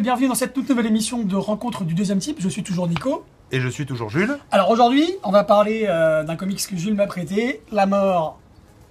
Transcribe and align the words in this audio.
Et 0.00 0.02
bienvenue 0.02 0.28
dans 0.28 0.34
cette 0.34 0.54
toute 0.54 0.66
nouvelle 0.70 0.86
émission 0.86 1.22
de 1.24 1.36
Rencontre 1.36 1.84
du 1.84 1.92
deuxième 1.92 2.20
type. 2.20 2.38
Je 2.40 2.48
suis 2.48 2.62
toujours 2.62 2.88
Nico. 2.88 3.22
Et 3.52 3.60
je 3.60 3.68
suis 3.68 3.84
toujours 3.84 4.08
Jules. 4.08 4.38
Alors 4.50 4.70
aujourd'hui, 4.70 5.06
on 5.24 5.30
va 5.30 5.44
parler 5.44 5.84
euh, 5.90 6.24
d'un 6.24 6.36
comics 6.36 6.66
que 6.66 6.74
Jules 6.74 6.94
m'a 6.94 7.06
prêté, 7.06 7.60
La 7.70 7.84
mort 7.84 8.40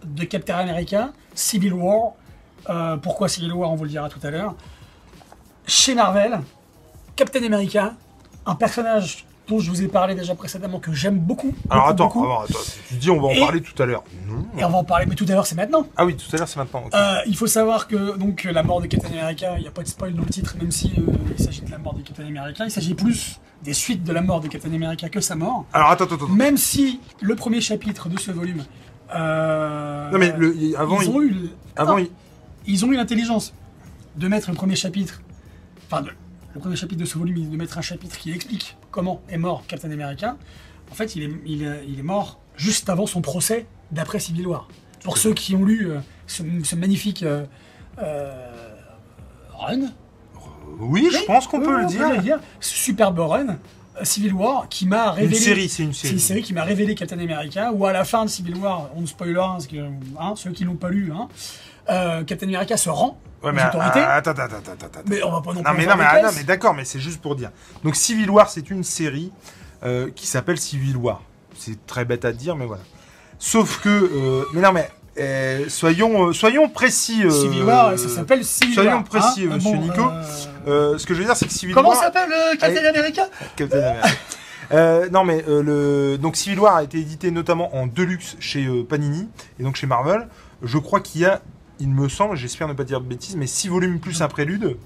de 0.05 0.23
Captain 0.23 0.55
America, 0.55 1.09
Civil 1.33 1.73
War. 1.73 2.11
Euh, 2.69 2.95
pourquoi 2.97 3.27
Civil 3.27 3.51
War, 3.53 3.71
on 3.71 3.75
vous 3.75 3.85
le 3.85 3.89
dira 3.89 4.07
tout 4.07 4.19
à 4.21 4.29
l'heure. 4.29 4.53
Chez 5.65 5.95
Marvel, 5.95 6.41
Captain 7.15 7.41
America, 7.41 7.95
un 8.45 8.53
personnage 8.53 9.25
dont 9.49 9.59
je 9.59 9.69
vous 9.69 9.81
ai 9.81 9.87
parlé 9.87 10.15
déjà 10.15 10.35
précédemment 10.35 10.79
que 10.79 10.93
j'aime 10.93 11.17
beaucoup. 11.19 11.53
Alors 11.69 11.87
beaucoup, 11.87 11.91
attends, 11.93 12.05
beaucoup. 12.05 12.23
alors, 12.25 12.41
attends, 12.43 12.59
tu 12.87 12.93
dis 12.95 13.09
on 13.09 13.19
va 13.19 13.27
en 13.27 13.31
Et- 13.31 13.39
parler 13.39 13.61
tout 13.61 13.81
à 13.81 13.85
l'heure. 13.85 14.03
Non. 14.27 14.45
Et 14.57 14.63
on 14.63 14.69
va 14.69 14.77
en 14.77 14.83
parler, 14.83 15.05
mais 15.07 15.15
tout 15.15 15.25
à 15.27 15.31
l'heure 15.31 15.45
c'est 15.47 15.55
maintenant. 15.55 15.87
Ah 15.97 16.05
oui, 16.05 16.15
tout 16.15 16.33
à 16.33 16.37
l'heure 16.37 16.47
c'est 16.47 16.57
maintenant. 16.59 16.83
Euh, 16.93 17.15
il 17.27 17.35
faut 17.35 17.47
savoir 17.47 17.87
que 17.87 18.17
donc 18.17 18.43
la 18.43 18.63
mort 18.63 18.79
de 18.81 18.87
Captain 18.87 19.09
America, 19.17 19.55
il 19.57 19.61
n'y 19.61 19.67
a 19.67 19.71
pas 19.71 19.83
de 19.83 19.87
spoil 19.87 20.13
dans 20.13 20.23
le 20.23 20.29
titre, 20.29 20.55
même 20.59 20.71
si 20.71 20.93
euh, 20.97 21.11
il 21.37 21.43
s'agit 21.43 21.61
de 21.61 21.71
la 21.71 21.77
mort 21.79 21.93
de 21.95 22.01
Captain 22.01 22.25
America, 22.27 22.63
il 22.65 22.71
s'agit 22.71 22.93
plus 22.93 23.39
des 23.63 23.73
suites 23.73 24.03
de 24.03 24.13
la 24.13 24.21
mort 24.21 24.39
de 24.39 24.47
Captain 24.47 24.73
America 24.73 25.09
que 25.09 25.19
sa 25.19 25.35
mort. 25.35 25.65
Alors 25.73 25.89
attends, 25.89 26.05
attends, 26.05 26.15
attends. 26.15 26.27
Même 26.27 26.55
si 26.57 26.99
le 27.19 27.35
premier 27.35 27.59
chapitre 27.61 28.07
de 28.07 28.17
ce 28.19 28.31
volume, 28.31 28.63
euh, 29.15 30.11
Non 30.11 30.17
mais 30.19 30.33
le, 30.37 30.55
avant, 30.77 31.01
ils 31.01 31.09
il, 31.09 31.15
ont 31.15 31.21
eu, 31.21 31.35
avant 31.75 31.97
il- 31.97 32.09
ils 32.67 32.85
ont 32.85 32.91
eu 32.91 32.95
l'intelligence 32.95 33.53
de 34.15 34.27
mettre 34.27 34.49
le 34.49 34.55
premier 34.55 34.75
chapitre, 34.75 35.21
enfin 35.89 36.01
de- 36.03 36.11
le 36.53 36.59
premier 36.59 36.75
chapitre 36.75 36.99
de 37.01 37.05
ce 37.05 37.17
volume, 37.17 37.49
de 37.49 37.57
mettre 37.57 37.77
un 37.77 37.81
chapitre 37.81 38.17
qui 38.17 38.31
explique 38.31 38.75
comment 38.91 39.21
est 39.29 39.37
mort 39.37 39.63
Captain 39.67 39.91
America. 39.91 40.35
En 40.91 40.95
fait, 40.95 41.15
il 41.15 41.23
est, 41.23 41.31
il 41.45 41.63
est, 41.63 41.83
il 41.87 41.99
est 41.99 42.03
mort 42.03 42.39
juste 42.55 42.89
avant 42.89 43.05
son 43.05 43.21
procès 43.21 43.67
d'après 43.91 44.19
Civil 44.19 44.47
War. 44.47 44.67
Pour 45.03 45.17
ceux 45.17 45.33
qui 45.33 45.55
ont 45.55 45.63
lu 45.63 45.89
euh, 45.91 45.99
ce, 46.27 46.43
ce 46.63 46.75
magnifique 46.75 47.23
euh, 47.23 47.45
euh, 47.99 48.33
run, 49.57 49.81
oui, 50.79 51.07
je 51.11 51.23
pense 51.25 51.47
qu'on 51.47 51.59
Oui, 51.59 51.65
peut 51.65 51.75
oui, 51.75 51.81
le 51.81 51.85
on 51.85 51.89
dire. 51.89 52.09
le 52.13 52.17
dire, 52.21 52.39
ce 52.59 52.75
superbe 52.75 53.19
run, 53.19 53.57
Civil 54.03 54.33
War, 54.33 54.67
qui 54.69 54.87
m'a 54.87 55.11
révélé. 55.11 55.35
Une 55.37 55.43
série, 55.43 55.69
c'est 55.69 55.83
une 55.83 55.93
série. 55.93 56.13
une 56.13 56.19
série 56.19 56.41
qui 56.41 56.53
m'a 56.53 56.63
révélé 56.63 56.95
Captain 56.95 57.19
America, 57.19 57.71
où 57.73 57.85
à 57.85 57.91
la 57.93 58.05
fin 58.05 58.23
de 58.25 58.29
Civil 58.29 58.55
War, 58.57 58.89
on 58.95 59.01
ne 59.01 59.05
spoiler, 59.05 59.35
hein, 59.39 59.51
parce 59.53 59.67
que, 59.67 59.77
hein, 60.19 60.33
ceux 60.35 60.51
qui 60.51 60.63
l'ont 60.63 60.75
pas 60.75 60.89
lu, 60.89 61.11
hein, 61.11 61.27
Captain 62.25 62.47
America 62.47 62.77
se 62.77 62.89
rend 62.89 63.17
Ouais, 63.43 63.51
mais 63.53 63.61
autorités. 63.65 63.99
attends, 63.99 64.31
attends, 64.31 64.43
attends, 64.43 64.99
mais 65.07 65.23
on 65.23 65.31
va 65.31 65.41
pas 65.41 65.53
non 65.53 65.63
plus 65.63 65.71
Non 65.71 65.77
mais 65.77 65.85
non 65.85 65.95
mais, 65.97 66.03
ah, 66.07 66.21
non, 66.21 66.29
mais 66.35 66.43
d'accord, 66.43 66.73
mais 66.73 66.85
c'est 66.85 66.99
juste 66.99 67.21
pour 67.21 67.35
dire. 67.35 67.51
Donc 67.83 67.95
Civil 67.95 68.29
War, 68.29 68.49
c'est 68.49 68.69
une 68.69 68.83
série 68.83 69.31
euh, 69.83 70.09
qui 70.15 70.27
s'appelle 70.27 70.57
Civil 70.57 70.97
War. 70.97 71.21
C'est 71.57 71.85
très 71.85 72.05
bête 72.05 72.25
à 72.25 72.31
dire, 72.33 72.55
mais 72.55 72.65
voilà. 72.65 72.83
Sauf 73.37 73.79
que, 73.81 73.89
euh, 73.89 74.43
mais 74.53 74.61
non 74.61 74.71
mais 74.73 74.89
euh, 75.19 75.65
soyons 75.69 76.33
soyons 76.33 76.67
précis. 76.69 77.23
Civil 77.31 77.63
War, 77.63 77.97
ça 77.97 78.09
s'appelle 78.09 78.43
Civil 78.43 78.73
soyons 78.73 78.91
War. 78.91 79.03
précis, 79.05 79.45
hein. 79.49 79.55
monsieur 79.55 79.75
Bon, 79.77 79.81
Nico. 79.81 80.11
ce 80.65 81.05
que 81.05 81.13
je 81.13 81.19
veux 81.19 81.25
dire, 81.25 81.35
c'est 81.37 81.47
que 81.47 81.53
Civil 81.53 81.73
Comment 81.73 81.89
War. 81.89 81.99
s'appelle 81.99 82.31
euh, 82.31 82.55
Captain. 82.57 82.85
America? 82.85 83.27
Captain 83.55 83.77
America. 83.79 84.07
Euh, 84.71 85.09
non 85.09 85.23
mais 85.23 85.43
euh, 85.47 85.63
le 85.63 86.17
donc 86.19 86.35
Civil 86.35 86.59
War 86.59 86.75
a 86.75 86.83
été 86.83 86.99
édité 86.99 87.31
notamment 87.31 87.75
en 87.75 87.87
deluxe 87.87 88.35
chez 88.39 88.65
euh, 88.67 88.83
Panini 88.83 89.27
et 89.59 89.63
donc 89.63 89.75
chez 89.75 89.87
Marvel. 89.87 90.27
Je 90.61 90.77
crois 90.77 90.99
qu'il 90.99 91.21
y 91.21 91.25
a, 91.25 91.41
il 91.79 91.89
me 91.89 92.09
semble, 92.09 92.35
j'espère 92.35 92.67
ne 92.67 92.73
pas 92.73 92.83
dire 92.83 93.01
de 93.01 93.07
bêtises, 93.07 93.35
mais 93.35 93.47
six 93.47 93.67
volumes 93.67 93.99
plus 93.99 94.21
un 94.21 94.27
prélude. 94.27 94.77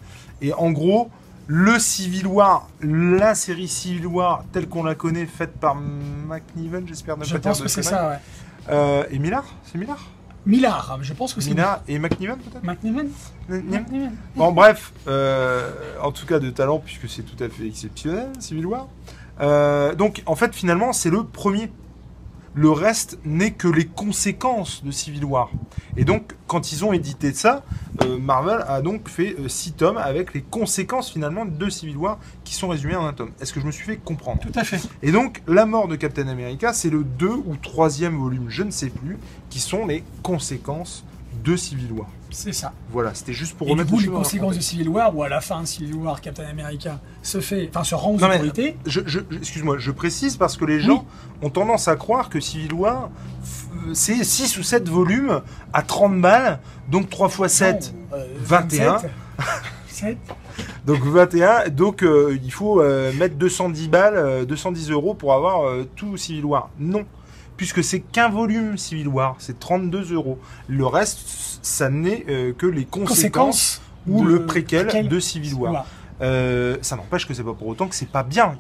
Et 0.42 0.54
en 0.54 0.72
gros, 0.72 1.10
le 1.48 1.80
Civil 1.80 2.28
War, 2.28 2.68
la 2.82 3.36
série 3.36 3.68
Civil 3.68 4.08
War 4.08 4.44
telle 4.52 4.68
qu'on 4.70 4.84
la 4.84 4.96
connaît, 4.96 5.26
faite 5.26 5.54
par 5.60 5.76
McNiven, 5.76 6.88
j'espère 6.88 7.18
ne 7.18 7.24
Je 7.24 7.34
pas 7.34 7.40
dire 7.40 7.50
pense 7.52 7.60
de 7.60 7.64
que 7.64 7.70
c'est 7.70 7.82
conneries. 7.82 7.96
ça, 7.96 8.10
ouais. 8.10 8.18
Euh, 8.70 9.04
et 9.12 9.20
Millard, 9.20 9.46
c'est 9.66 9.78
Millard. 9.78 10.00
Millard, 10.46 11.00
je 11.02 11.14
pense 11.14 11.34
que 11.34 11.40
c'est 11.42 11.52
Millard 11.52 11.82
et 11.88 11.98
McNiven 12.00 12.38
peut-être? 12.38 12.64
McNiven 12.64 13.10
McNiven. 13.50 14.12
Bon, 14.36 14.52
bref, 14.52 14.92
euh, 15.08 15.72
en 16.02 16.12
tout 16.12 16.26
cas 16.26 16.40
de 16.40 16.50
talent, 16.50 16.80
puisque 16.80 17.10
c'est 17.10 17.24
tout 17.24 17.42
à 17.42 17.48
fait 17.50 17.66
exceptionnel, 17.68 18.28
Civil 18.40 18.66
War. 18.66 18.88
Euh, 19.42 19.96
donc, 19.96 20.22
en 20.26 20.36
fait, 20.36 20.54
finalement, 20.54 20.92
c'est 20.94 21.10
le 21.10 21.24
premier. 21.24 21.72
Le 22.56 22.70
reste 22.70 23.18
n'est 23.26 23.52
que 23.52 23.68
les 23.68 23.86
conséquences 23.86 24.84
de 24.84 24.92
Civil 24.92 25.26
War. 25.26 25.50
Et 25.98 26.06
donc, 26.06 26.36
quand 26.48 26.72
ils 26.72 26.86
ont 26.86 26.94
édité 26.94 27.34
ça, 27.34 27.64
euh, 28.04 28.20
Marvel 28.20 28.64
a 28.68 28.82
donc 28.82 29.10
fait 29.10 29.36
6 29.48 29.74
tomes 29.74 29.98
avec 29.98 30.34
les 30.34 30.42
conséquences 30.42 31.12
finalement 31.12 31.46
de 31.46 31.70
Civil 31.70 31.98
War 31.98 32.20
qui 32.44 32.54
sont 32.54 32.68
résumées 32.68 32.96
en 32.96 33.06
un 33.06 33.14
tome. 33.14 33.32
Est-ce 33.42 33.54
que 33.54 33.60
je 33.60 33.66
me 33.66 33.72
suis 33.72 33.86
fait 33.86 33.98
comprendre? 33.98 34.40
Tout 34.42 34.60
à 34.60 34.64
fait. 34.64 34.80
Et 35.02 35.12
donc, 35.12 35.42
la 35.48 35.66
mort 35.66 35.88
de 35.88 35.96
Captain 35.96 36.28
America, 36.28 36.74
c'est 36.74 36.90
le 36.90 37.04
2 37.04 37.28
ou 37.28 37.56
3 37.62 37.90
volume, 38.12 38.46
je 38.50 38.64
ne 38.64 38.72
sais 38.72 38.90
plus, 38.90 39.18
qui 39.50 39.60
sont 39.60 39.86
les 39.86 40.04
conséquences 40.22 41.04
de 41.44 41.56
Civil 41.56 41.92
War. 41.92 42.08
C'est 42.32 42.52
ça. 42.54 42.74
Voilà, 42.92 43.14
c'était 43.14 43.34
juste 43.34 43.56
pour 43.56 43.68
Et 43.68 43.70
du 43.70 43.74
remettre 43.74 43.92
coup, 43.92 44.00
les 44.00 44.08
conséquences 44.08 44.56
de 44.56 44.62
Civil 44.62 44.90
War, 44.90 45.16
où 45.16 45.22
à 45.24 45.30
la 45.30 45.40
fin 45.40 45.64
Civil 45.66 45.94
War, 45.96 46.20
Captain 46.20 46.46
America 46.46 47.00
se 47.22 47.40
fait, 47.42 47.70
enfin, 47.70 47.84
se 47.84 47.94
rend 47.96 48.12
aux 48.12 48.24
autorités. 48.24 48.76
Je, 48.88 49.02
je- 49.06 49.20
excuse-moi, 49.38 49.78
je 49.78 49.92
précise 49.92 50.36
parce 50.38 50.58
que 50.58 50.66
les 50.66 50.80
gens 50.80 51.06
ont 51.44 51.50
tendance 51.52 51.88
à 51.88 51.96
croire 51.96 52.30
que 52.30 52.40
Civil 52.40 52.74
War, 52.74 53.10
f- 53.46 53.94
c'est 53.94 54.24
6 54.24 54.58
ou 54.58 54.64
7 54.64 54.90
volumes 54.90 55.42
à 55.74 55.84
30 55.84 56.20
balles, 56.22 56.60
donc 56.90 57.10
3 57.10 57.30
fois 57.30 57.50
7, 57.50 57.94
Non, 58.12 58.18
euh, 58.18 58.26
21. 58.44 58.94
27. 58.94 59.12
7. 59.88 60.18
donc 60.86 61.04
21, 61.04 61.70
donc 61.70 62.04
euh, 62.04 62.38
il 62.44 62.52
faut 62.52 62.82
euh, 62.82 63.14
mettre 63.14 63.36
210 63.36 63.88
balles, 63.90 64.16
euh, 64.18 64.46
210 64.46 64.90
euros 64.90 65.14
pour 65.14 65.34
avoir 65.34 65.68
euh, 65.68 65.88
tout 65.96 66.18
Civil 66.18 66.46
War. 66.46 66.70
Non, 66.80 67.06
puisque 67.58 67.84
c'est 67.84 68.00
qu'un 68.00 68.30
volume 68.30 68.78
Civil 68.78 69.08
War, 69.08 69.36
c'est 69.40 69.60
32 69.60 70.14
euros. 70.14 70.40
Le 70.68 70.86
reste, 70.86 71.20
ça 71.62 71.90
n'est 71.90 72.26
euh, 72.30 72.54
que 72.54 72.66
les 72.66 72.86
conséquences, 72.86 73.16
Conséquences. 73.16 73.82
ou 74.08 74.24
le 74.24 74.46
préquel, 74.46 74.88
préquel. 74.88 75.08
de 75.08 75.20
Civil 75.20 75.54
War. 75.56 75.86
Euh, 76.22 76.78
ça 76.82 76.96
n'empêche 76.96 77.28
que 77.28 77.34
c'est 77.34 77.44
pas 77.44 77.54
pour 77.54 77.68
autant 77.68 77.88
que 77.88 77.96
c'est 77.96 78.08
pas 78.10 78.24
bien. 78.24 78.56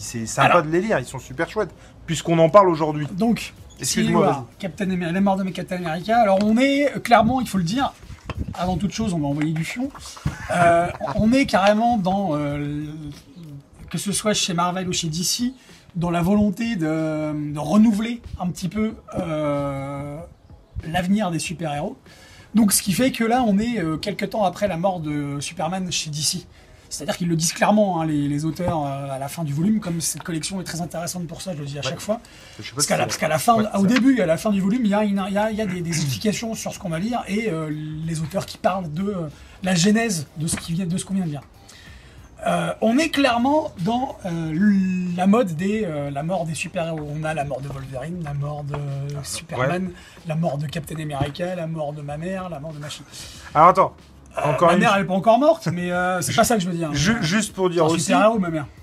C'est 0.00 0.26
sympa 0.26 0.48
Alors- 0.48 0.62
de 0.62 0.68
les 0.70 0.80
lire, 0.80 0.98
ils 0.98 1.04
sont 1.06 1.18
super 1.18 1.48
chouettes, 1.48 1.70
puisqu'on 2.06 2.38
en 2.38 2.48
parle 2.50 2.68
aujourd'hui. 2.68 3.06
Donc, 3.12 3.52
Excuse-moi. 3.78 4.46
Captain 4.58 4.84
America, 4.90 5.12
la 5.12 5.20
mort 5.20 5.36
de 5.36 5.44
Captain 5.50 5.76
America. 5.76 6.18
Alors, 6.18 6.38
on 6.42 6.56
est, 6.56 6.94
euh, 6.96 6.98
clairement, 6.98 7.40
il 7.40 7.46
faut 7.48 7.58
le 7.58 7.64
dire, 7.64 7.92
avant 8.54 8.76
toute 8.76 8.92
chose, 8.92 9.12
on 9.14 9.18
va 9.20 9.26
envoyer 9.26 9.52
du 9.52 9.64
fion. 9.64 9.90
Euh, 10.50 10.88
on 11.14 11.32
est 11.32 11.46
carrément 11.46 11.96
dans, 11.98 12.30
euh, 12.36 12.84
que 13.90 13.98
ce 13.98 14.12
soit 14.12 14.34
chez 14.34 14.54
Marvel 14.54 14.88
ou 14.88 14.92
chez 14.92 15.08
DC, 15.08 15.52
dans 15.96 16.10
la 16.10 16.22
volonté 16.22 16.76
de, 16.76 17.52
de 17.52 17.58
renouveler 17.58 18.20
un 18.38 18.48
petit 18.48 18.68
peu 18.68 18.94
euh, 19.18 20.18
l'avenir 20.86 21.30
des 21.30 21.38
super-héros. 21.38 21.96
Donc, 22.54 22.72
ce 22.72 22.82
qui 22.82 22.92
fait 22.92 23.12
que 23.12 23.24
là, 23.24 23.42
on 23.46 23.58
est 23.58 23.78
euh, 23.78 23.96
quelques 23.96 24.30
temps 24.30 24.44
après 24.44 24.68
la 24.68 24.76
mort 24.76 25.00
de 25.00 25.38
Superman 25.40 25.90
chez 25.90 26.10
DC. 26.10 26.46
C'est-à-dire 26.88 27.16
qu'ils 27.16 27.28
le 27.28 27.34
disent 27.36 27.52
clairement, 27.52 28.00
hein, 28.00 28.06
les, 28.06 28.28
les 28.28 28.44
auteurs, 28.44 28.86
euh, 28.86 29.10
à 29.10 29.18
la 29.18 29.28
fin 29.28 29.42
du 29.42 29.52
volume, 29.52 29.80
comme 29.80 30.00
cette 30.00 30.22
collection 30.22 30.60
est 30.60 30.64
très 30.64 30.80
intéressante 30.80 31.26
pour 31.26 31.42
ça, 31.42 31.52
je 31.54 31.58
le 31.60 31.66
dis 31.66 31.78
à 31.78 31.82
chaque 31.82 32.00
fois. 32.00 32.20
Parce 32.74 32.86
qu'à 32.86 32.96
la, 32.96 33.06
la 33.28 33.38
fin, 33.38 33.56
Ouais, 33.56 33.64
au 33.80 33.86
début 33.86 34.20
à 34.20 34.26
la 34.26 34.36
fin 34.36 34.50
du 34.50 34.60
volume, 34.60 34.82
il 34.84 34.90
y 34.90 34.94
a, 34.94 35.02
une- 35.04 35.24
il 35.28 35.34
y 35.34 35.38
a- 35.38 35.50
il 35.50 35.56
y 35.56 35.60
a 35.60 35.66
des, 35.66 35.80
des 35.80 35.90
explications 35.90 36.54
sur 36.54 36.72
ce 36.72 36.78
qu'on 36.78 36.88
va 36.88 36.98
lire 37.00 37.24
et 37.26 37.50
les 38.06 38.20
auteurs 38.20 38.46
qui 38.46 38.56
parlent 38.58 38.90
de 38.92 39.14
la 39.64 39.74
genèse 39.74 40.26
de 40.36 40.46
ce 40.46 40.56
qui 40.56 40.72
vient, 40.74 40.86
de 40.86 40.96
ce 40.96 41.04
qu'on 41.04 41.14
vient 41.14 41.24
de 41.24 41.30
lire. 41.30 41.42
Euh, 42.46 42.72
on 42.80 42.96
est 42.98 43.08
clairement 43.08 43.72
dans 43.80 44.16
euh, 44.24 44.52
la 45.16 45.26
mode 45.26 45.56
des 45.56 45.84
euh, 45.84 46.10
la 46.10 46.22
mort 46.22 46.44
des 46.46 46.54
super-héros. 46.54 47.08
On 47.20 47.24
a 47.24 47.34
la 47.34 47.44
mort 47.44 47.60
de 47.60 47.68
Wolverine, 47.68 48.22
la 48.24 48.34
mort 48.34 48.62
de 48.64 48.76
Superman, 49.24 49.90
la 50.28 50.36
mort 50.36 50.56
de 50.58 50.66
Captain 50.66 50.94
America, 51.00 51.54
la 51.56 51.66
mort 51.66 51.92
de 51.92 52.02
ma 52.02 52.16
mère, 52.16 52.48
la 52.48 52.60
mort 52.60 52.72
de 52.72 52.78
machin. 52.78 53.02
Alors 53.54 53.68
attends, 53.70 53.96
encore 54.44 54.68
ma 54.68 54.74
une 54.74 54.80
mère, 54.80 54.92
elle 54.94 55.02
est 55.02 55.06
pas 55.06 55.14
encore 55.14 55.38
morte, 55.40 55.68
mais 55.72 55.90
c'est 56.20 56.36
pas 56.36 56.44
ça 56.44 56.54
que 56.56 56.62
je 56.62 56.68
veux 56.68 56.76
dire. 56.76 56.92
Ju- 56.94 57.18
juste 57.22 57.52
pour 57.54 57.68
dire 57.70 57.84
aussi 57.86 58.12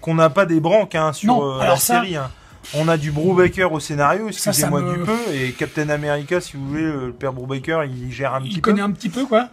qu'on 0.02 0.16
n'a 0.16 0.30
pas 0.30 0.46
des 0.46 0.60
branques 0.60 0.96
hein, 0.96 1.14
sur 1.14 1.28
Non, 1.34 1.42
alors 1.60 1.76
la 1.76 1.76
ça- 1.78 1.96
série. 2.02 2.16
hein. 2.18 2.30
On 2.76 2.88
a 2.88 2.96
du 2.96 3.12
Brubaker 3.12 3.74
au 3.74 3.80
scénario, 3.82 4.30
excusez-moi 4.30 4.82
me- 4.82 4.94
du 4.94 5.00
peu, 5.04 5.18
et 5.34 5.52
Captain 5.52 5.90
America, 5.90 6.40
si 6.40 6.56
vous 6.56 6.66
voulez, 6.66 6.84
le 6.84 7.12
père 7.12 7.34
Brubaker, 7.34 7.84
il 7.84 8.10
gère 8.10 8.34
un 8.36 8.40
Il 8.42 8.50
petit 8.52 8.62
connaît 8.62 8.78
peu. 8.78 8.84
un 8.84 8.92
petit 8.92 9.10
peu, 9.10 9.26
quoi. 9.26 9.50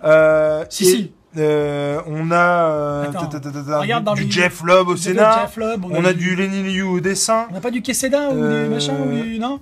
Si, 0.71 0.85
et, 0.85 0.87
si. 0.87 1.13
Euh, 1.37 2.01
on 2.07 2.31
a 2.31 2.35
euh, 2.37 3.09
Attends, 3.09 3.27
ta- 3.27 3.41
ta- 3.41 3.51
ta- 3.51 3.63
ta- 3.63 3.79
regarde 3.81 4.05
dans 4.05 4.15
du 4.15 4.25
les- 4.25 4.31
Jeff 4.31 4.63
Lobb 4.63 4.89
au 4.89 4.95
a 4.95 4.97
Jeff 4.97 5.57
Lobb, 5.57 5.85
on 5.91 6.05
a 6.05 6.13
du 6.13 6.35
Lenny 6.35 6.63
Liu 6.63 6.83
au 6.83 7.01
dessin, 7.01 7.47
On 7.51 7.55
n'a 7.55 7.61
pas 7.61 7.71
du 7.71 7.83
Queseda 7.83 8.31
ou 8.31 8.35
Euh, 8.43 8.65
du 8.65 8.75
machin 8.75 8.95
ou 9.01 9.13
du. 9.13 9.39
Non 9.39 9.61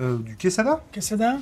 euh, 0.00 0.18
du 0.18 0.36
Quesada 0.36 0.80
Queseda 0.92 1.36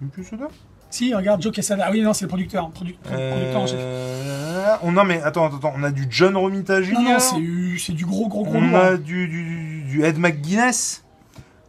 Du 0.00 0.08
Quesada 0.08 0.48
Si, 0.90 1.12
regarde, 1.14 1.42
Joe 1.42 1.52
Quesada. 1.52 1.84
Ah 1.86 1.90
oui, 1.92 2.00
non, 2.00 2.12
c'est 2.14 2.24
le 2.24 2.28
producteur. 2.28 2.70
produ- 2.70 2.96
pro- 3.02 3.14
producteur 3.14 3.60
en 3.60 3.66
chef. 3.66 3.76
Euh, 3.78 4.76
on, 4.82 4.92
non 4.92 5.04
mais 5.04 5.20
attends, 5.22 5.46
attends, 5.46 5.74
on 5.76 5.82
a 5.82 5.90
du 5.90 6.06
John 6.08 6.34
Romita 6.36 6.80
Jr. 6.82 6.92
Non, 6.94 7.02
non, 7.02 7.18
c'est 7.18 7.36
du- 7.36 7.78
du 7.94 8.06
gros, 8.06 8.28
gros, 8.28 8.44
gros 8.44 8.56
on 8.56 8.74
a 8.74 8.92
hein. 8.92 8.96
du, 8.96 9.28
du, 9.28 9.82
du 9.86 10.02
Ed 10.04 10.18
McGuinness, 10.18 11.04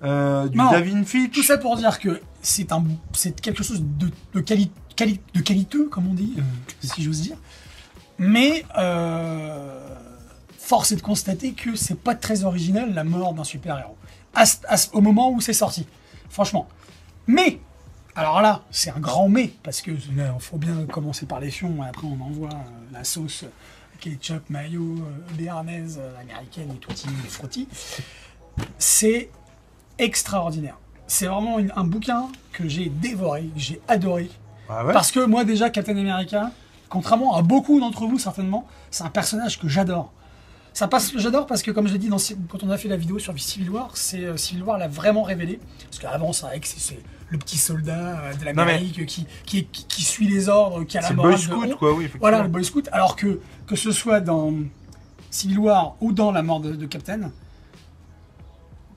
euh, 0.04 0.48
du 0.48 0.58
Non. 0.58 0.72
Davin 0.72 1.04
Fitch. 1.04 1.34
Tout 1.34 1.44
ça 1.44 1.58
pour 1.58 1.76
dire 1.76 2.00
que 2.00 2.22
c'est 2.42 2.72
un, 2.72 2.84
c'est 3.14 3.40
quelque 3.42 3.62
chose 3.64 3.82
de, 3.84 4.10
de, 4.34 4.40
quali- 4.42 4.72
de 5.06 5.42
qualiteux, 5.42 5.88
comme 5.90 6.08
on 6.08 6.14
dit, 6.14 6.36
euh, 6.38 6.42
si 6.82 7.04
j'ose 7.04 7.22
dire. 7.22 7.38
Mais 8.18 8.66
euh, 8.78 9.96
force 10.58 10.92
est 10.92 10.98
de 10.98 11.02
constater 11.02 11.54
que 11.54 11.76
c'est 11.76 12.00
pas 12.00 12.16
très 12.16 12.44
original 12.44 12.94
la 12.94 13.04
mort 13.04 13.34
d'un 13.34 13.44
super-héros. 13.44 13.98
Au 14.94 15.02
moment 15.02 15.32
où 15.32 15.42
c'est 15.42 15.54
sorti, 15.54 15.88
franchement. 16.30 16.68
Mais 17.28 17.60
Alors 18.16 18.42
là, 18.42 18.64
c'est 18.70 18.90
un 18.90 19.00
grand 19.00 19.30
mais, 19.30 19.54
parce 19.64 19.82
que 19.82 19.92
il 19.92 20.34
faut 20.40 20.58
bien 20.58 20.86
commencer 20.88 21.26
par 21.26 21.40
les 21.40 21.52
fions, 21.52 21.84
et 21.84 21.88
après 21.88 22.06
on 22.06 22.20
envoie 22.22 22.50
euh, 22.50 22.92
la 22.92 23.06
sauce 23.06 23.44
euh, 23.44 23.50
ketchup, 24.00 24.50
mayo, 24.50 24.98
euh, 24.98 25.36
béarnaise, 25.38 26.00
euh, 26.02 26.20
américaine 26.20 26.70
et 26.76 26.80
tutti 26.80 27.08
frutti. 27.30 27.68
C'est 28.78 29.30
extraordinaire. 29.98 30.78
C'est 31.08 31.28
vraiment 31.28 31.60
un 31.76 31.84
bouquin 31.86 32.28
que 32.52 32.68
j'ai 32.68 32.90
dévoré, 32.90 33.44
que 33.56 33.60
j'ai 33.60 33.82
adoré. 33.88 34.30
Ah 34.70 34.86
ouais 34.86 34.94
Parce 34.94 35.12
que 35.12 35.20
moi 35.26 35.44
déjà, 35.44 35.70
Captain 35.70 35.98
America, 35.98 36.52
contrairement 36.90 37.36
à 37.36 37.42
beaucoup 37.42 37.80
d'entre 37.80 38.06
vous 38.06 38.20
certainement, 38.20 38.68
c'est 38.92 39.04
un 39.04 39.10
personnage 39.10 39.60
que 39.60 39.68
j'adore. 39.68 40.12
Ça 40.74 40.88
passe, 40.88 41.12
j'adore 41.18 41.48
parce 41.48 41.62
que 41.64 41.72
comme 41.72 41.88
je 41.88 41.94
l'ai 41.94 42.00
dit 42.00 42.10
dans, 42.10 42.18
quand 42.50 42.64
on 42.64 42.70
a 42.70 42.78
fait 42.78 42.88
la 42.88 42.96
vidéo 42.96 43.18
sur 43.20 43.38
Civil 43.40 43.70
War, 43.72 43.90
c'est 43.96 44.24
euh, 44.24 44.38
Civil 44.38 44.64
War 44.64 44.78
l'a 44.78 44.88
vraiment 44.88 45.24
révélé. 45.24 45.60
Parce 45.90 46.00
qu'avant, 46.00 46.32
c'est 46.32 46.46
vrai 46.46 46.60
que 46.60 46.68
c'est- 46.68 47.00
le 47.32 47.38
petit 47.38 47.58
soldat 47.58 48.20
euh, 48.22 48.34
de 48.34 48.44
l'Amérique 48.46 49.06
qui, 49.06 49.26
qui, 49.46 49.66
qui, 49.66 49.86
qui 49.86 50.02
suit 50.04 50.28
les 50.28 50.50
ordres, 50.50 50.84
qui 50.84 50.98
a 50.98 51.02
la 51.02 51.08
C'est 51.08 51.14
le 51.14 51.18
morale 51.18 51.32
Boy 51.34 51.42
Scout, 51.42 51.76
quoi, 51.78 51.94
oui. 51.94 52.10
Voilà, 52.20 52.42
le 52.42 52.48
Boy 52.50 52.64
Scout. 52.66 52.88
Alors 52.92 53.16
que, 53.16 53.40
que 53.68 53.76
ce 53.76 53.92
soit 53.92 54.20
dans 54.20 54.52
Civil 55.30 55.60
War 55.60 55.96
ou 56.02 56.12
dans 56.12 56.32
La 56.32 56.42
mort 56.42 56.60
de, 56.60 56.72
de 56.76 56.86
Captain, 56.88 57.32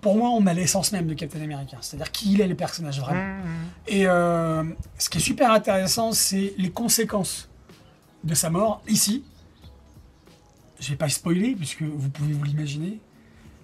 pour 0.02 0.16
moi, 0.16 0.28
on 0.30 0.46
a 0.46 0.52
l'essence 0.52 0.92
même 0.92 1.06
de 1.06 1.14
Captain 1.14 1.40
America. 1.40 1.78
C'est-à-dire 1.80 2.10
qui 2.12 2.32
il 2.34 2.40
est, 2.42 2.46
les 2.48 2.54
personnages 2.54 3.00
vraiment. 3.00 3.22
Mmh. 3.38 3.42
Et 3.86 4.06
euh, 4.06 4.64
ce 4.98 5.08
qui 5.08 5.16
est 5.18 5.22
super 5.22 5.50
intéressant, 5.52 6.12
c'est 6.12 6.52
les 6.58 6.70
conséquences 6.70 7.48
de 8.24 8.34
sa 8.34 8.50
mort 8.50 8.82
ici. 8.88 9.24
Je 10.80 10.90
vais 10.90 10.96
pas 10.96 11.08
spoiler, 11.08 11.54
puisque 11.54 11.82
vous 11.82 12.08
pouvez 12.10 12.32
vous 12.34 12.42
l'imaginer. 12.44 12.98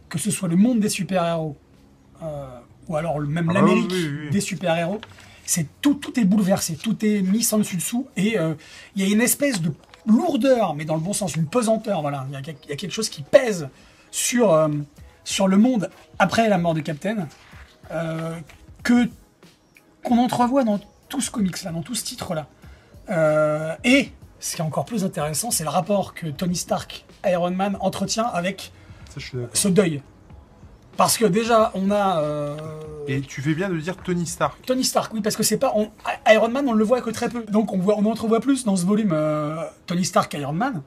Que 0.09 0.19
ce 0.19 0.31
soit 0.31 0.49
le 0.49 0.57
monde 0.57 0.79
des 0.81 0.89
super-héros, 0.89 1.57
euh, 2.23 2.47
ou 2.87 2.97
alors 2.97 3.19
le- 3.19 3.27
même 3.27 3.51
Ah 3.51 3.53
bah 3.55 3.61
l'Amérique 3.61 3.91
oui, 3.91 4.09
oui, 4.09 4.19
oui. 4.27 4.31
des 4.31 4.41
super-héros, 4.41 5.01
c'est 5.45 5.67
tout, 5.83 5.95
tout 5.95 6.19
est 6.19 6.25
bouleversé, 6.25 6.77
tout 6.77 7.05
est 7.05 7.21
mis 7.21 7.43
sans 7.43 7.59
dessus 7.59 7.77
dessous, 7.77 8.07
et 8.17 8.39
euh, 8.39 8.55
il 8.97 9.03
y 9.03 9.11
a 9.11 9.13
une 9.13 9.21
espèce 9.21 9.61
de 9.61 9.71
lourdeur, 10.07 10.75
mais 10.75 10.85
dans 10.87 10.95
le 10.95 11.01
bon 11.03 11.13
sens, 11.13 11.35
une 11.37 11.47
pesanteur, 11.47 12.01
voilà. 12.01 12.25
Il 12.29 12.33
y 12.33 12.37
a, 12.37 12.41
il 12.41 12.71
y 12.71 12.73
a 12.73 12.77
quelque 12.77 12.93
chose 12.93 13.09
qui 13.11 13.23
pèse 13.23 13.69
sur, 14.11 14.55
sur 15.29 15.47
le 15.47 15.59
monde 15.59 15.91
après 16.19 16.49
la 16.49 16.57
mort 16.59 16.73
de 16.75 16.81
Captain, 16.81 17.29
euh, 17.91 18.35
que 18.83 19.09
qu'on 20.03 20.19
entrevoit 20.19 20.65
dans 20.65 20.81
tout 21.09 21.21
ce 21.21 21.31
comics-là, 21.31 21.71
dans 21.73 21.83
tout 21.83 21.95
ce 21.95 22.05
titre-là. 22.05 22.47
Euh, 23.11 23.75
et 23.85 24.11
ce 24.41 24.57
qui 24.57 24.63
est 24.63 24.65
encore 24.65 24.85
plus 24.87 25.05
intéressant, 25.05 25.51
c'est 25.51 25.65
le 25.65 25.71
rapport 25.71 26.15
que 26.15 26.27
Tony 26.29 26.57
Stark, 26.57 27.05
Iron 27.27 27.51
Man, 27.51 27.77
entretient 27.81 28.25
avec 28.25 28.73
Ça, 29.11 29.21
ce 29.53 29.69
deuil. 29.69 30.03
Parce 30.97 31.19
que 31.19 31.27
déjà, 31.27 31.71
on 31.75 31.91
a 31.91 32.21
euh, 32.23 32.57
Et 33.07 33.21
tu 33.21 33.43
fais 33.43 33.55
bien 33.55 33.69
de 33.69 33.79
dire 33.79 33.97
Tony 33.99 34.27
Stark. 34.27 34.65
Tony 34.67 34.83
Stark, 34.85 35.13
oui, 35.13 35.21
parce 35.21 35.37
que 35.37 35.43
c'est 35.43 35.59
pas 35.59 35.73
on- 35.77 35.91
Iron 36.29 36.49
Man, 36.49 36.67
on 36.69 36.73
le 36.73 36.85
voit 36.85 37.01
que 37.03 37.11
très 37.11 37.29
peu. 37.29 37.45
Donc 37.45 37.73
on 37.73 37.79
voit, 37.79 37.97
on 37.99 38.05
entrevoit 38.07 38.41
plus 38.41 38.65
dans 38.65 38.77
ce 38.77 38.87
volume 38.87 39.13
euh, 39.13 39.57
Tony 39.87 40.05
Stark 40.05 40.33
Iron 40.35 40.53
Man, 40.55 40.83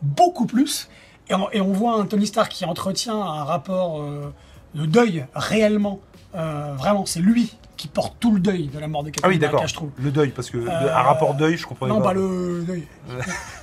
beaucoup 0.00 0.46
plus. 0.46 0.88
Et 1.30 1.34
on, 1.34 1.50
et 1.52 1.60
on 1.60 1.72
voit 1.72 1.94
un 2.00 2.06
Tony 2.06 2.26
Stark 2.26 2.50
qui 2.50 2.64
entretient 2.64 3.16
un 3.16 3.44
rapport 3.44 4.02
euh, 4.02 4.32
de 4.74 4.84
deuil 4.86 5.26
réellement, 5.34 6.00
Euh, 6.36 6.74
vraiment, 6.78 7.06
c'est 7.06 7.18
lui 7.18 7.52
qui 7.76 7.88
porte 7.88 8.14
tout 8.20 8.30
le 8.32 8.38
deuil 8.38 8.68
de 8.68 8.78
la 8.78 8.86
mort 8.86 9.02
de 9.02 9.10
Captain 9.10 9.26
Ah 9.26 9.28
oui, 9.30 9.34
America, 9.34 9.52
d'accord. 9.52 9.66
je 9.66 9.74
trouve. 9.74 9.90
Le 9.98 10.12
deuil, 10.12 10.28
parce 10.30 10.48
que 10.48 10.58
Euh, 10.58 10.94
un 10.94 11.02
rapport 11.02 11.34
deuil, 11.34 11.56
je 11.56 11.66
comprenais 11.66 11.92
Non, 11.92 11.98
pas. 11.98 12.08
pas 12.10 12.12
le 12.14 12.62
deuil. 12.64 12.86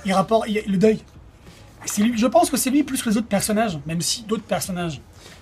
Il 0.04 0.12
rapporte 0.12 0.44
il- 0.48 0.62
le 0.70 0.76
deuil. 0.76 0.98
C'est 1.86 2.02
lui, 2.02 2.18
je 2.18 2.26
pense 2.26 2.50
que 2.50 2.58
c'est 2.58 2.68
lui 2.68 2.82
plus 2.82 3.00
que 3.02 3.08
les 3.08 3.16
autres 3.16 3.26
personnages, 3.38 3.78
même 3.86 4.02
si 4.02 4.22
d'autres 4.24 4.42
personnages. 4.56 5.00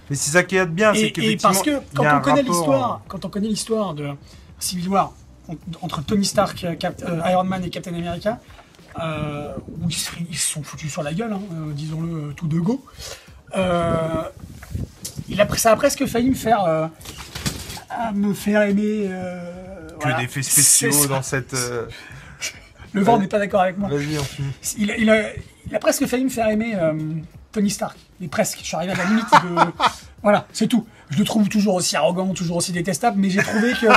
Mais 0.08 0.14
c'est 0.14 0.30
ça 0.30 0.44
qui 0.44 0.54
est 0.56 0.66
bien, 0.66 0.94
c'est 0.94 1.12
Et, 1.18 1.36
parce 1.36 1.62
que 1.62 1.80
quand 1.96 2.04
on 2.16 2.20
connaît 2.20 2.42
l'histoire, 2.44 3.00
quand 3.08 3.24
on 3.24 3.28
connaît 3.28 3.48
l'histoire 3.48 3.92
de 3.94 4.10
Civil 4.60 4.88
War 4.88 5.12
en- 5.48 5.54
entre 5.82 6.04
Tony 6.04 6.24
Stark, 6.24 6.62
euh, 6.62 6.74
Cap- 6.76 7.02
euh, 7.08 7.28
Iron 7.32 7.42
Man 7.42 7.64
et 7.64 7.70
Captain 7.70 7.94
America, 7.94 8.38
euh, 9.00 9.52
où 9.80 9.88
ils 9.88 9.94
se, 9.94 10.10
ils 10.30 10.36
se 10.36 10.52
sont 10.52 10.62
foutus 10.62 10.90
sur 10.92 11.02
la 11.02 11.12
gueule, 11.14 11.32
hein, 11.32 11.40
euh, 11.52 11.72
disons-le 11.72 12.08
euh, 12.28 12.32
tout 12.32 12.46
de 12.48 12.58
go. 12.58 12.84
il 15.28 15.40
a, 15.40 15.56
ça 15.56 15.72
a 15.72 15.76
presque 15.76 16.06
failli 16.06 16.30
me 16.30 16.34
faire, 16.34 16.90
me 18.14 18.32
faire 18.34 18.62
aimer. 18.62 19.08
Que 19.98 20.02
voilà. 20.02 20.18
d'effets 20.18 20.42
C'est 20.42 20.62
spéciaux 20.62 21.06
dans 21.06 21.22
cette. 21.22 21.54
Le 22.92 23.02
vent 23.02 23.18
n'est 23.18 23.26
pas 23.28 23.38
d'accord 23.38 23.60
avec 23.62 23.76
moi. 23.76 23.88
Vas-y, 23.90 24.18
on 24.18 24.24
finit. 24.24 24.48
Il, 24.78 24.90
a- 24.90 24.96
il 24.96 25.10
a, 25.10 25.30
il 25.68 25.74
a 25.74 25.78
presque 25.78 26.06
failli 26.06 26.24
me 26.24 26.30
faire 26.30 26.48
aimer 26.48 26.74
Tony 27.52 27.68
Stark. 27.70 27.96
Mais 28.20 28.28
presque. 28.28 28.58
Je 28.60 28.64
suis 28.66 28.76
arrivé 28.76 28.92
à 28.92 28.96
la 28.96 29.04
limite 29.04 29.26
de. 29.30 29.72
voilà, 30.22 30.46
c'est 30.52 30.66
tout. 30.66 30.86
Je 31.10 31.18
le 31.18 31.24
trouve 31.24 31.48
toujours 31.48 31.74
aussi 31.74 31.94
arrogant, 31.96 32.32
toujours 32.32 32.56
aussi 32.56 32.72
détestable, 32.72 33.18
mais 33.18 33.28
j'ai 33.30 33.42
trouvé 33.42 33.72
que. 33.72 33.86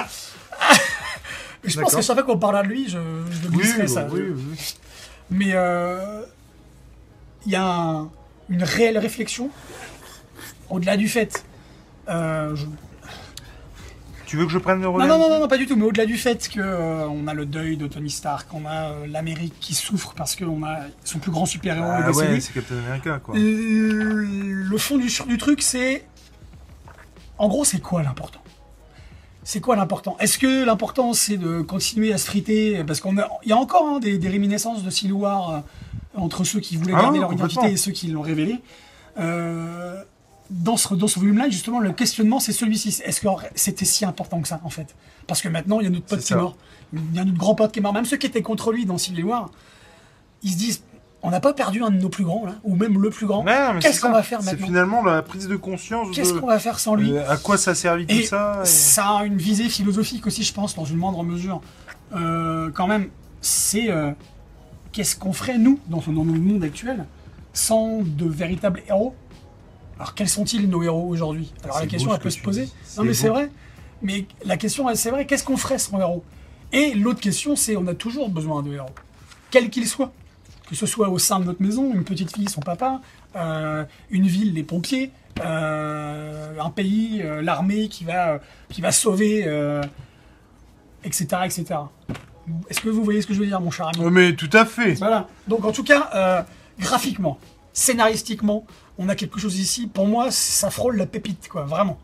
Je 1.66 1.78
pense 1.80 1.94
que 1.94 2.02
chaque 2.02 2.16
fois 2.16 2.24
qu'on 2.24 2.38
parlera 2.40 2.64
de 2.64 2.70
lui, 2.70 2.86
je, 2.86 2.92
je 2.92 3.42
le 3.48 3.50
Oui, 3.50 3.58
glisserai 3.64 3.88
ça. 3.88 4.08
oui, 4.10 4.22
oui. 4.34 4.76
Mais 5.32 5.52
euh, 5.54 6.24
il 7.46 7.52
y 7.52 7.56
a 7.56 7.64
un- 7.66 8.10
une 8.50 8.64
réelle 8.64 8.98
réflexion 8.98 9.50
au-delà 10.70 10.98
du 10.98 11.08
fait. 11.08 11.44
euh, 12.10 12.56
je- 12.56 12.66
Tu 14.26 14.38
veux 14.38 14.46
que 14.46 14.52
je 14.52 14.58
prenne 14.60 14.82
le 14.82 14.88
relais 14.88 15.08
non, 15.08 15.18
non, 15.18 15.30
non, 15.30 15.40
non, 15.40 15.48
pas 15.48 15.58
du 15.58 15.66
tout. 15.68 15.76
Mais 15.76 15.86
au-delà 15.86 16.06
du 16.06 16.18
fait 16.18 16.50
que 16.50 16.60
euh, 16.60 17.08
on 17.08 17.28
a 17.28 17.34
le 17.34 17.46
deuil 17.48 17.78
de 17.78 17.88
Tony 17.88 18.10
Stark, 18.12 18.48
on 18.54 18.66
a 18.66 19.06
l'Amérique 19.08 19.56
qui 19.60 19.74
souffre 19.74 20.14
parce 20.16 20.36
qu'on 20.36 20.64
a 20.64 20.82
son 21.04 21.18
plus 21.20 21.32
grand 21.32 21.46
super-héros 21.48 21.88
Ah 21.92 22.12
ouais, 22.12 22.40
c'est 22.40 22.54
Captain 22.54 22.78
America, 22.78 23.20
quoi. 23.24 23.36
Le 23.38 24.78
fond 24.78 24.98
du, 24.98 25.08
du 25.28 25.38
truc, 25.38 25.62
c'est. 25.64 26.06
En 27.40 27.48
gros, 27.48 27.64
c'est 27.66 27.80
quoi 27.80 28.04
l'important? 28.04 28.42
C'est 29.50 29.62
quoi 29.62 29.76
l'important? 29.76 30.16
Est-ce 30.20 30.38
que 30.38 30.64
l'important, 30.64 31.14
c'est 31.14 31.38
de 31.38 31.62
continuer 31.62 32.14
à 32.14 32.20
se 32.20 32.28
friter? 32.28 32.84
Parce 32.84 33.02
qu'il 33.02 33.26
y 33.46 33.52
a 33.52 33.58
encore 33.58 33.84
hein, 33.84 34.00
des, 34.00 34.20
des 34.20 34.30
réminiscences 34.30 34.84
de 34.84 35.12
War 35.12 35.50
euh, 35.50 35.60
entre 36.14 36.44
ceux 36.44 36.60
qui 36.60 36.78
voulaient 36.78 36.94
Ah 36.96 37.02
garder 37.02 37.18
leur 37.18 37.34
identité 37.34 37.72
et 37.72 37.76
ceux 37.76 37.92
qui 37.92 38.10
l'ont 38.10 38.22
révélé. 38.22 38.60
Euh, 39.18 40.04
dans 40.52 40.78
ce, 40.78 40.94
dans 40.94 41.08
ce 41.08 41.18
volume-là, 41.18 41.50
justement, 41.50 41.80
le 41.80 41.94
questionnement, 41.94 42.40
c'est 42.40 42.52
celui-ci. 42.52 43.02
Est-ce 43.04 43.22
que 43.22 43.28
c'était 43.56 43.86
si 43.86 44.06
important 44.06 44.40
que 44.40 44.48
ça, 44.48 44.62
en 44.64 44.70
fait? 44.70 44.96
Parce 45.26 45.42
que 45.42 45.50
maintenant, 45.50 45.80
il 45.80 45.86
y 45.86 45.88
a 45.88 45.90
notre 45.90 46.06
pote 46.06 46.20
qui 46.20 46.34
est 46.34 46.36
mort. 46.36 46.56
Il 46.94 47.16
y 47.16 47.20
a 47.20 47.26
notre 47.26 47.40
grand 47.40 47.56
pote 47.56 47.72
qui 47.72 47.80
est 47.80 47.82
mort. 47.82 47.94
Même 47.94 48.06
ceux 48.06 48.18
qui 48.18 48.28
étaient 48.28 48.44
contre 48.44 48.72
lui 48.72 48.86
dans 48.86 49.00
Civil 49.00 49.26
War, 49.26 49.50
ils 50.44 50.52
se 50.52 50.58
disent 50.58 50.84
on 51.22 51.32
n'a 51.32 51.40
pas 51.42 51.54
perdu 51.54 51.84
un 51.84 51.90
de 51.92 51.98
nos 51.98 52.08
plus 52.10 52.24
grands, 52.24 52.46
là, 52.46 52.56
ou 52.64 52.76
même 52.76 53.02
le 53.02 53.10
plus 53.10 53.26
grand. 53.28 53.44
Qu'est-ce 53.44 53.96
c'est 53.96 54.00
qu'on 54.02 54.08
ça. 54.08 54.14
va 54.14 54.24
faire 54.24 54.42
C'est 54.42 54.52
maintenant 54.54 54.68
finalement 54.68 55.04
la 55.04 55.22
prise 55.22 55.48
de 55.48 55.56
conscience 55.58 56.08
Qu'est-ce 56.16 56.34
de 56.34 56.40
qu'on 56.40 56.48
va 56.48 56.60
faire 56.60 56.80
sans 56.80 56.96
lui 56.96 57.12
euh, 57.14 57.30
à 57.30 57.36
quoi 57.38 57.58
ça 57.58 57.72
a 57.72 57.76
servi 57.76 58.06
tout 58.08 58.16
Et 58.16 58.24
ça. 58.24 58.62
et- 58.64 58.66
ça 58.66 59.06
a 59.18 59.26
une 59.26 59.38
visée 59.38 59.68
philosophique 59.70 60.26
aussi, 60.28 60.44
je 60.44 60.54
pense, 60.54 60.76
dans 60.76 60.86
une 60.86 60.98
moindre 60.98 61.24
mesure. 61.24 61.62
Euh, 62.16 62.72
quand 62.74 62.88
même, 62.88 63.10
c'est 63.42 63.90
euh, 63.92 64.12
qu'est-ce 64.94 65.16
qu'on 65.18 65.34
ferait, 65.34 65.58
nous, 65.58 65.80
dans, 65.88 65.98
dans 66.08 66.24
notre 66.26 66.40
monde 66.40 66.64
actuel, 66.64 67.06
sans 67.54 68.00
de 68.02 68.26
véritables 68.26 68.82
héros? 68.88 69.14
Alors, 69.98 70.16
quels 70.16 70.30
sont-ils, 70.30 70.70
nos 70.70 70.82
héros, 70.84 71.10
aujourd'hui? 71.10 71.52
Alors, 71.66 71.76
C'est 71.76 71.82
la 71.84 71.88
question, 71.88 72.14
elle 72.14 72.20
peut 72.22 72.30
se 72.30 72.40
poser. 72.42 72.70
Non, 72.98 73.04
mais 73.04 73.14
C'est 73.14 73.24
c'est 73.24 73.30
vrai. 73.30 73.52
Mais 74.02 74.26
la 74.46 74.56
question, 74.56 74.86
c'est 74.96 75.12
vrai, 75.12 75.26
qu'est-ce 75.26 75.44
qu'on 75.44 75.58
ferait 75.58 75.78
sans 75.78 76.00
héros? 76.00 76.24
Et 76.72 76.94
l'autre 76.94 77.20
question, 77.20 77.58
c'est 77.58 77.76
on 77.76 77.86
a 77.88 77.94
toujours 77.94 78.30
besoin 78.30 78.64
de 78.64 78.74
héros, 78.74 78.88
quels 79.52 79.70
qu'ils 79.70 79.88
soient. 79.88 80.14
Que 80.70 80.76
ce 80.76 80.86
soit 80.86 81.10
au 81.10 81.18
sein 81.18 81.40
de 81.40 81.46
notre 81.46 81.62
maison, 81.64 81.92
une 81.94 82.04
petite 82.04 82.36
fille, 82.36 82.48
son 82.48 82.62
papa, 82.62 83.02
euh, 83.36 83.84
une 84.12 84.28
ville, 84.28 84.54
les 84.54 84.62
pompiers, 84.62 85.12
euh, 85.44 86.60
un 86.60 86.70
pays, 86.70 87.22
euh, 87.24 87.42
l'armée 87.42 87.88
qui 87.88 88.04
va, 88.04 88.40
qui 88.70 88.82
va 88.82 88.92
sauver, 88.92 89.40
etc., 91.04 91.28
etc. 91.46 91.66
Est-ce 92.70 92.82
que 92.82 92.90
vous 92.90 93.04
voyez 93.04 93.22
ce 93.22 93.28
que 93.28 93.34
je 93.34 93.40
veux 93.40 93.48
dire, 93.48 93.62
mon 93.62 93.72
cher 93.72 93.88
ami? 93.88 94.12
Mais 94.12 94.36
tout 94.36 94.50
à 94.54 94.66
fait. 94.66 94.94
Voilà. 94.94 95.28
Donc 95.48 95.66
en 95.66 95.72
tout 95.72 95.84
cas, 95.84 96.46
graphiquement, 96.80 97.40
scénaristiquement, 97.74 98.66
on 99.00 99.10
a 99.10 99.16
quelque 99.16 99.40
chose 99.40 99.58
ici. 99.58 99.88
Pour 99.88 100.08
moi, 100.08 100.30
ça 100.30 100.70
frôle 100.70 100.98
la 100.98 101.08
pépite, 101.08 101.48
quoi, 101.50 101.64
vraiment. 101.64 101.98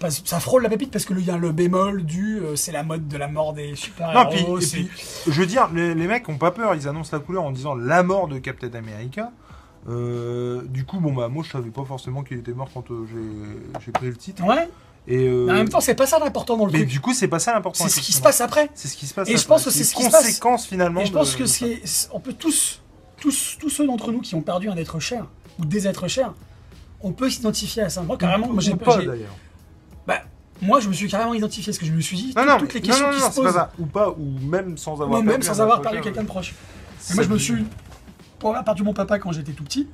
Parce- 0.00 0.22
ça 0.24 0.38
frôle 0.38 0.62
la 0.62 0.68
pépite 0.68 0.90
parce 0.92 1.04
que 1.04 1.12
il 1.14 1.24
y 1.24 1.30
a 1.30 1.36
le 1.38 1.50
bémol 1.50 2.04
du 2.04 2.38
euh, 2.38 2.54
c'est 2.54 2.70
la 2.72 2.84
mode 2.84 3.08
de 3.08 3.16
la 3.16 3.26
mort 3.28 3.52
des 3.52 3.74
super 3.74 4.12
Non, 4.14 4.26
puis, 4.30 4.40
héros. 4.40 4.58
et 4.60 4.64
puis, 4.66 4.88
je 5.26 5.32
veux 5.40 5.46
dire, 5.46 5.68
les, 5.74 5.94
les 5.94 6.06
mecs 6.06 6.28
ont 6.28 6.38
pas 6.38 6.52
peur, 6.52 6.74
ils 6.76 6.86
annoncent 6.86 7.10
la 7.16 7.18
couleur 7.22 7.42
en 7.42 7.50
disant 7.50 7.74
la 7.74 8.02
mort 8.04 8.28
de 8.28 8.38
Captain 8.38 8.70
America. 8.74 9.32
Euh, 9.88 10.62
du 10.68 10.84
coup, 10.84 11.00
bon 11.00 11.12
bah 11.12 11.28
moi 11.28 11.42
je 11.46 11.50
savais 11.50 11.70
pas 11.70 11.84
forcément 11.84 12.22
qu'il 12.22 12.38
était 12.38 12.52
mort 12.52 12.68
quand 12.72 12.90
euh, 12.90 13.06
j'ai- 13.84 13.92
pris 13.92 14.06
le 14.06 14.16
titre. 14.16 14.44
Ouais. 14.44 14.68
Et 15.06 15.26
euh, 15.26 15.48
en 15.48 15.54
même 15.54 15.68
temps, 15.70 15.80
c'est 15.80 15.94
pas 15.94 16.06
ça 16.06 16.18
l'important 16.18 16.56
dans 16.58 16.66
le 16.66 16.72
mais 16.72 16.78
truc. 16.80 16.90
du 16.90 17.00
coup, 17.00 17.14
c'est 17.14 17.28
pas 17.28 17.38
ça 17.38 17.54
l'important. 17.54 17.84
C'est 17.84 17.90
ce 17.90 18.00
qui 18.00 18.12
se 18.12 18.20
passe 18.20 18.40
après. 18.42 18.68
C'est 18.74 18.88
ce 18.88 18.96
qui 18.96 19.06
se 19.06 19.14
passe. 19.14 19.28
Et 19.30 19.36
je 19.38 19.46
pense 19.46 19.64
que 19.64 19.70
c'est 19.70 19.84
ce 19.84 19.94
qui 19.94 20.02
se 20.04 20.10
passe. 20.10 20.26
conséquence 20.26 20.66
finalement. 20.66 21.00
Et 21.00 21.06
je 21.06 21.12
pense 21.12 21.32
de- 21.32 21.38
que 21.38 21.46
c'est, 21.46 21.80
on 22.12 22.20
peut 22.20 22.34
tous, 22.34 22.82
tous, 23.18 23.56
tous 23.58 23.70
ceux 23.70 23.86
d'entre 23.86 24.12
nous 24.12 24.20
qui 24.20 24.34
ont 24.34 24.42
perdu 24.42 24.68
un 24.68 24.76
être 24.76 25.00
cher 25.00 25.26
ou 25.58 25.64
des 25.64 25.88
êtres 25.88 26.08
chers, 26.08 26.34
on 27.00 27.12
peut 27.12 27.30
s'identifier 27.30 27.82
à 27.84 27.88
ça. 27.88 28.02
Moi, 28.02 28.18
carrément, 28.18 28.48
moi, 28.48 28.60
j'ai 28.60 28.74
pas 28.74 28.98
d'ailleurs. 28.98 29.34
Moi, 30.60 30.80
je 30.80 30.88
me 30.88 30.92
suis 30.92 31.08
carrément 31.08 31.34
identifié 31.34 31.70
parce 31.70 31.78
que 31.78 31.86
je 31.86 31.92
me 31.92 32.00
suis 32.00 32.16
dit 32.16 32.32
Non, 32.36 32.42
toutes, 32.42 32.50
non, 32.50 32.58
toutes 32.58 32.74
les 32.74 32.80
questions 32.80 33.06
non, 33.06 33.12
non, 33.12 33.18
qui 33.18 33.22
se 33.24 33.30
c'est 33.32 33.40
pas 33.40 33.46
posent. 33.46 33.54
ça. 33.54 33.72
Ou 33.78 33.86
pas, 33.86 34.10
ou 34.10 34.38
même 34.46 34.76
sans 34.76 35.00
avoir. 35.00 35.22
Même 35.22 35.28
perdu 35.28 35.46
sans 35.46 35.60
un 35.60 35.64
avoir 35.64 35.80
à 35.80 35.90
cher, 35.90 36.00
quelqu'un 36.00 36.22
de 36.22 36.26
euh, 36.26 36.28
proche. 36.28 36.54
Et 37.10 37.14
moi, 37.14 37.24
je 37.24 37.28
me 37.28 37.38
suis. 37.38 37.64
Pour 38.38 38.50
avoir 38.50 38.64
perdu 38.64 38.82
mon 38.82 38.94
papa 38.94 39.18
quand 39.18 39.32
j'étais 39.32 39.52
tout 39.52 39.64
petit, 39.64 39.88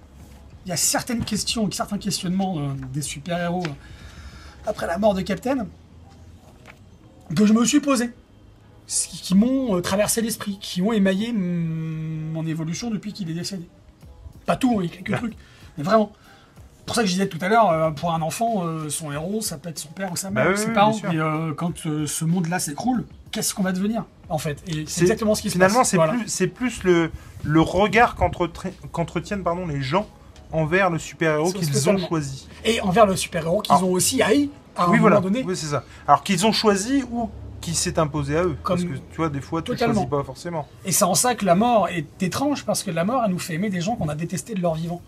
il 0.67 0.69
y 0.69 0.73
a 0.73 0.77
certaines 0.77 1.25
questions, 1.25 1.71
certains 1.71 1.99
questionnements 1.99 2.59
euh, 2.59 2.73
des 2.93 3.03
super-héros 3.03 3.65
euh, 3.67 4.67
après 4.67 4.87
la 4.87 4.99
mort 4.99 5.15
de 5.15 5.21
Captain 5.23 5.67
que 7.35 7.47
je 7.47 7.53
me 7.53 7.65
suis 7.65 7.81
posé. 7.81 8.11
qui, 8.87 9.19
qui 9.21 9.35
m'ont 9.35 9.77
euh, 9.77 9.81
traversé 9.81 10.21
l'esprit, 10.21 10.59
qui 10.61 10.83
ont 10.83 10.93
émaillé 10.93 11.33
mon 11.33 12.47
évolution 12.47 12.91
depuis 12.91 13.13
qu'il 13.13 13.31
est 13.31 13.35
décédé. 13.35 13.69
Pas 14.47 14.57
tout, 14.57 14.81
il 14.83 14.91
y 14.91 14.93
a 14.93 14.97
quelques 14.97 15.17
trucs, 15.19 15.37
mais 15.77 15.85
vraiment. 15.85 16.13
C'est 16.85 16.87
pour 16.89 16.97
ça 16.97 17.01
que 17.03 17.07
je 17.09 17.13
disais 17.13 17.29
tout 17.29 17.39
à 17.41 17.49
l'heure, 17.49 17.71
euh, 17.71 17.91
pour 17.93 18.13
un 18.13 18.21
enfant, 18.21 18.63
euh, 18.67 18.91
son 18.91 19.11
héros, 19.11 19.41
ça 19.41 19.57
peut 19.57 19.71
être 19.71 19.79
son 19.79 19.89
père 19.89 20.13
ou 20.13 20.17
sa 20.17 20.31
mère 20.31 20.45
Bah 20.45 20.51
ou 20.53 20.57
ses 20.57 20.67
oui, 20.67 20.75
parents. 20.75 20.93
Et 21.11 21.17
euh, 21.19 21.55
quand 21.55 21.73
ce 21.79 22.25
monde-là 22.27 22.59
s'écroule, 22.59 23.07
qu'est-ce 23.31 23.55
qu'on 23.55 23.63
va 23.63 23.73
devenir, 23.73 24.05
en 24.29 24.37
fait? 24.37 24.63
Et 24.69 24.85
c'est 24.87 25.01
exactement 25.01 25.35
ce 25.35 25.41
qui 25.41 25.49
se 25.49 25.55
Finalement, 25.55 25.79
passe. 25.79 25.89
c'est 25.89 25.97
Voilà. 25.97 26.13
plus, 26.13 26.29
c'est 26.29 26.47
plus 26.47 26.83
le, 26.85 27.11
le 27.43 27.61
regard 27.63 28.17
qu'entretiennent 28.93 29.43
pardon, 29.43 29.67
les 29.67 29.81
gens 29.81 30.07
envers 30.53 30.91
le 30.91 30.99
super-héros 30.99 31.53
qu'ils 31.53 31.89
ont 31.89 31.97
choisi. 31.97 32.49
Et 32.67 32.81
envers 32.83 33.07
le 33.07 33.17
super-héros 33.17 33.63
qu'ils 33.63 33.75
Ah. 33.79 33.83
ont 33.83 33.91
aussi 33.93 34.23
haï 34.23 34.51
à 34.77 34.83
un 34.83 34.87
oui, 34.89 34.91
moment 34.99 35.01
voilà. 35.01 35.21
donné. 35.21 35.43
Oui, 35.47 35.57
c'est 35.57 35.67
ça. 35.69 35.85
Alors 36.07 36.23
qu'ils 36.23 36.47
ont 36.47 36.53
choisi 36.53 37.03
ou 37.11 37.31
qui 37.63 37.75
s'est 37.75 37.99
imposé 37.99 38.37
à 38.37 38.43
eux. 38.45 38.57
Comme- 38.63 38.77
Parce 38.77 38.87
que 38.89 38.99
tu 38.99 39.17
vois, 39.17 39.31
des 39.31 39.41
fois, 39.41 39.63
tu 39.63 39.71
Totalement. 39.73 39.95
choisis 39.95 40.11
pas 40.11 40.23
forcément. 40.23 40.69
Et 40.85 40.93
c'est 40.93 41.05
en 41.05 41.15
ça 41.15 41.35
que 41.35 41.47
la 41.47 41.55
mort 41.55 41.89
est 41.89 42.23
étrange, 42.23 42.65
parce 42.67 42.83
que 42.83 42.91
la 42.91 43.05
mort, 43.05 43.23
elle 43.25 43.31
nous 43.33 43.39
fait 43.39 43.55
aimer 43.55 43.71
des 43.71 43.81
gens 43.81 43.97
qu'on 43.97 44.11
a 44.11 44.15
détestés 44.15 44.53
de 44.55 44.61
leur 44.61 44.75
vivant. 44.75 45.01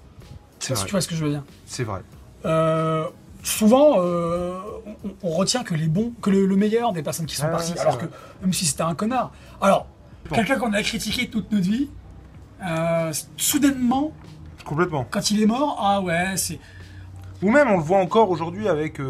Si 0.74 0.80
vrai. 0.80 0.84
tu 0.86 0.90
vois 0.92 1.00
ce 1.00 1.08
que 1.08 1.14
je 1.14 1.24
veux 1.24 1.30
dire. 1.30 1.42
C'est 1.66 1.84
vrai. 1.84 2.00
Euh, 2.44 3.04
souvent, 3.42 3.94
euh, 3.98 4.58
on, 5.04 5.10
on 5.22 5.30
retient 5.30 5.62
que 5.64 5.74
les 5.74 5.88
bons, 5.88 6.12
que 6.22 6.30
le, 6.30 6.46
le 6.46 6.56
meilleur 6.56 6.92
des 6.92 7.02
personnes 7.02 7.26
qui 7.26 7.36
sont 7.36 7.44
Ouais, 7.46 7.50
parties, 7.52 7.78
alors 7.78 7.94
vrai. 7.96 8.06
que 8.06 8.12
même 8.42 8.52
si 8.52 8.64
c'était 8.66 8.82
un 8.82 8.94
connard. 8.94 9.32
Alors, 9.60 9.86
Bon. 10.28 10.34
quelqu'un 10.36 10.56
qu'on 10.58 10.72
a 10.72 10.82
critiqué 10.82 11.28
toute 11.28 11.52
notre 11.52 11.64
vie, 11.64 11.88
euh, 12.64 13.12
soudainement, 13.36 14.12
Complètement. 14.64 15.06
quand 15.10 15.30
il 15.30 15.40
est 15.42 15.46
mort, 15.46 15.78
ah 15.80 16.00
ouais, 16.00 16.36
c'est 16.36 16.58
Ou 17.42 17.50
même, 17.52 17.68
on 17.70 17.76
le 17.76 17.82
voit 17.82 17.98
encore 17.98 18.30
aujourd'hui 18.30 18.66
avec 18.68 18.98
bah, 19.00 19.04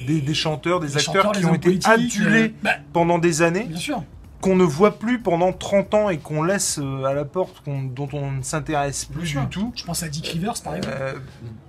les- 0.00 0.06
des, 0.06 0.20
des 0.20 0.34
chanteurs, 0.34 0.80
des 0.80 0.96
acteurs 0.96 1.24
chanteurs, 1.24 1.32
qui 1.40 1.44
ont 1.46 1.54
été 1.54 1.78
adulés 1.88 2.54
bah, 2.62 2.72
pendant 2.92 3.18
des 3.18 3.40
années, 3.40 3.64
bien 3.64 3.78
sûr. 3.78 4.02
Qu'on 4.40 4.54
ne 4.56 4.64
voit 4.64 4.98
plus 4.98 5.20
pendant 5.20 5.52
30 5.52 5.94
ans 5.94 6.08
et 6.10 6.18
qu'on 6.18 6.42
laisse 6.44 6.78
euh, 6.80 7.04
à 7.04 7.12
la 7.12 7.24
porte, 7.24 7.62
dont 7.66 8.08
on 8.12 8.30
ne 8.30 8.42
s'intéresse 8.42 9.04
plus 9.04 9.32
du 9.34 9.46
tout. 9.50 9.72
Je 9.74 9.84
pense 9.84 10.02
à 10.02 10.08
Dick 10.08 10.26
Rivers, 10.28 10.54
par 10.62 10.76
exemple. 10.76 10.96
Euh, 11.00 11.12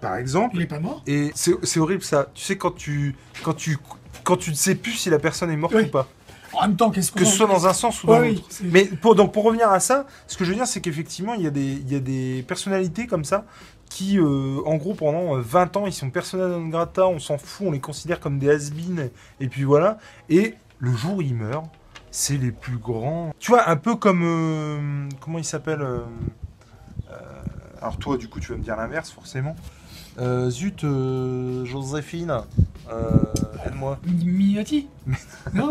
par 0.01 0.15
exemple. 0.17 0.55
il 0.55 0.61
est 0.61 0.67
pas 0.67 0.79
mort. 0.79 1.01
Et 1.07 1.31
c'est 1.35 1.79
horrible 1.79 2.03
ça. 2.03 2.27
Tu 2.33 2.43
sais, 2.43 2.57
quand 2.57 2.71
tu, 2.75 3.15
quand, 3.43 3.53
tu, 3.55 3.77
quand 4.23 4.38
tu 4.38 4.51
ne 4.51 4.55
sais 4.55 4.75
plus 4.75 4.91
si 4.91 5.09
la 5.09 5.19
personne 5.19 5.49
est 5.49 5.57
morte 5.57 5.73
Oui. 5.75 5.83
ou 5.85 5.89
pas. 5.89 6.07
En 6.53 6.61
même 6.63 6.75
temps, 6.75 6.89
qu'est-ce 6.89 7.11
qu'on 7.11 7.19
Que 7.19 7.25
ce 7.25 7.35
soit 7.38 7.47
dans 7.47 7.67
un 7.67 7.73
sens 7.73 8.03
ou 8.03 8.07
dans 8.07 8.19
l'autre. 8.19 8.41
Mais 8.63 8.85
pour, 8.85 9.13
donc, 9.15 9.31
pour 9.33 9.43
revenir 9.43 9.69
à 9.71 9.79
ça, 9.79 10.05
ce 10.27 10.35
que 10.38 10.43
je 10.43 10.49
veux 10.49 10.55
dire, 10.55 10.65
c'est 10.67 10.81
qu'effectivement, 10.81 11.35
il 11.35 11.43
y, 11.43 11.47
a 11.47 11.51
des- 11.51 11.61
il 11.73 11.91
y 11.91 11.95
a 11.95 11.99
des 11.99 12.43
personnalités 12.47 13.05
comme 13.05 13.23
ça 13.23 13.45
qui, 13.89 14.17
euh, 14.19 14.57
en 14.65 14.75
gros, 14.77 14.93
pendant 14.95 15.38
euh, 15.38 15.41
20 15.41 15.77
ans, 15.77 15.85
ils 15.88 15.93
sont 15.93 16.09
persona 16.09 16.47
non 16.47 16.67
grata, 16.67 17.07
on 17.07 17.19
s'en 17.19 17.38
fout, 17.38 17.67
on 17.67 17.71
les 17.71 17.79
considère 17.79 18.19
comme 18.19 18.38
des 18.39 18.49
has 18.49 18.71
et 19.39 19.47
puis 19.47 19.63
voilà. 19.63 19.97
Et 20.29 20.55
le 20.79 20.91
jour 20.95 21.17
où 21.17 21.21
ils 21.21 21.35
meurent, 21.35 21.63
c'est 22.11 22.37
les 22.37 22.51
plus 22.51 22.77
grands. 22.77 23.31
Tu 23.39 23.51
vois, 23.51 23.69
un 23.69 23.75
peu 23.75 23.95
comme. 23.95 24.21
euh, 24.23 25.09
comment 25.21 25.37
il 25.37 25.45
s'appelle 25.45 25.81
euh, 25.81 25.99
euh, 27.11 27.15
Alors, 27.81 27.97
toi, 27.97 28.17
du 28.17 28.27
coup, 28.27 28.39
tu 28.39 28.51
vas 28.51 28.57
me 28.57 28.63
dire 28.63 28.75
l'inverse, 28.75 29.11
forcément. 29.11 29.55
Euh, 30.19 30.49
zut, 30.49 30.81
Joséphine, 31.65 32.41
aide-moi. 33.65 33.99
Mi- 34.05 34.25
Miyati 34.25 34.87
Non? 35.53 35.69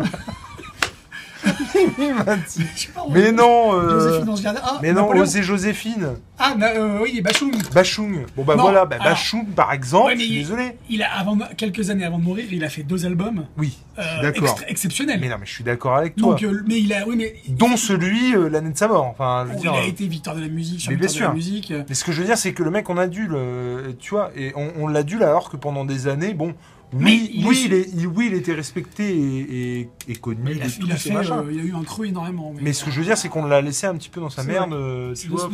Sais 2.47 2.89
pas. 2.93 3.05
Mais 3.09 3.31
non 3.31 3.73
euh, 3.73 4.23
Joséphine. 4.25 4.53
Ah, 4.63 4.79
Mais 4.81 4.93
non. 4.93 5.09
Osez 5.09 5.43
Joséphine 5.43 6.07
Ah, 6.37 6.55
na- 6.57 6.67
euh, 6.69 6.99
oui, 7.01 7.21
Bachung. 7.21 7.51
Bachung. 7.73 8.25
Bon 8.35 8.43
bah 8.43 8.55
Non, 8.55 8.63
voilà, 8.63 8.85
bah, 8.85 8.95
alors- 8.99 9.13
Bachung 9.13 9.45
par 9.55 9.73
exemple, 9.73 10.07
Ouais, 10.07 10.15
mais 10.15 10.21
je 10.21 10.25
suis 10.25 10.35
il- 10.35 10.39
désolé. 10.41 10.77
Il 10.89 11.03
a, 11.03 11.11
avant, 11.19 11.37
quelques 11.57 11.89
années 11.89 12.05
avant 12.05 12.17
de 12.19 12.23
mourir, 12.23 12.45
il 12.51 12.63
a 12.63 12.69
fait 12.69 12.83
deux 12.83 13.05
albums 13.05 13.45
Oui, 13.57 13.77
euh, 13.97 14.03
d'accord. 14.21 14.59
exceptionnels. 14.67 15.19
Mais 15.19 15.27
non, 15.29 15.35
mais 15.39 15.45
je 15.45 15.51
suis 15.53 15.63
d'accord 15.63 15.95
avec 15.97 16.15
toi. 16.15 16.31
Donc, 16.31 16.43
euh, 16.43 16.63
mais 16.67 16.79
il 16.79 16.93
a, 16.93 17.05
oui, 17.07 17.15
mais 17.17 17.35
Dont 17.49 17.75
celui, 17.77 18.35
euh, 18.35 18.49
l'année 18.49 18.71
de 18.71 18.77
sa 18.77 18.87
mort. 18.87 19.05
Enfin, 19.05 19.45
je 19.47 19.51
veux 19.51 19.57
Oh, 19.57 19.61
dire. 19.61 19.71
il 19.75 19.79
a 19.79 19.83
euh, 19.83 19.87
été 19.87 20.07
victoire 20.07 20.35
de 20.35 20.41
la 20.41 20.47
musique, 20.47 20.85
Mais 20.89 20.95
bien 20.95 21.07
de 21.07 21.11
sûr. 21.11 21.27
la 21.27 21.33
musique. 21.33 21.71
euh, 21.71 21.83
Mais 21.89 21.95
ce 21.95 22.03
que 22.03 22.11
je 22.11 22.21
veux 22.21 22.25
dire, 22.27 22.37
c'est 22.37 22.53
que 22.53 22.63
le 22.63 22.71
mec, 22.71 22.89
on 22.89 22.97
adule, 22.97 23.31
euh, 23.35 23.91
tu 23.99 24.11
vois, 24.11 24.31
et 24.35 24.53
on, 24.55 24.69
on 24.79 24.87
l'adule 24.87 25.23
alors 25.23 25.49
que 25.49 25.57
pendant 25.57 25.85
des 25.85 26.07
années, 26.07 26.33
bon, 26.33 26.53
oui, 26.93 27.29
il 27.33 27.45
oui, 27.47 27.57
est- 27.57 27.65
il 27.65 27.73
est, 27.73 27.89
il- 27.95 28.07
oui, 28.07 28.27
il 28.31 28.33
était 28.33 28.53
respecté 28.53 29.03
et, 29.15 29.79
et- 29.81 29.89
et 30.07 30.15
connu. 30.15 30.39
mais 30.43 30.51
il 30.55 30.61
a, 30.61 30.65
de 30.65 30.69
fait- 30.69 30.79
tous 30.79 30.89
a 30.89 30.93
euh, 31.37 31.51
il 31.51 31.59
a 31.59 31.63
eu 31.63 31.73
un 31.75 31.83
creux 31.83 32.05
énormément. 32.07 32.53
Mais 32.61 32.73
ce 32.73 32.83
que 32.83 32.91
je 32.91 32.99
veux 32.99 33.05
dire, 33.05 33.17
c'est 33.17 33.29
qu'on 33.29 33.45
l'a 33.45 33.61
laissé 33.61 33.85
un 33.87 33.95
petit 33.95 34.09
peu 34.09 34.19
dans 34.21 34.29
sa 34.29 34.43
merde, 34.43 34.73
euh, 34.73 35.13
tu 35.13 35.27
vois. 35.27 35.49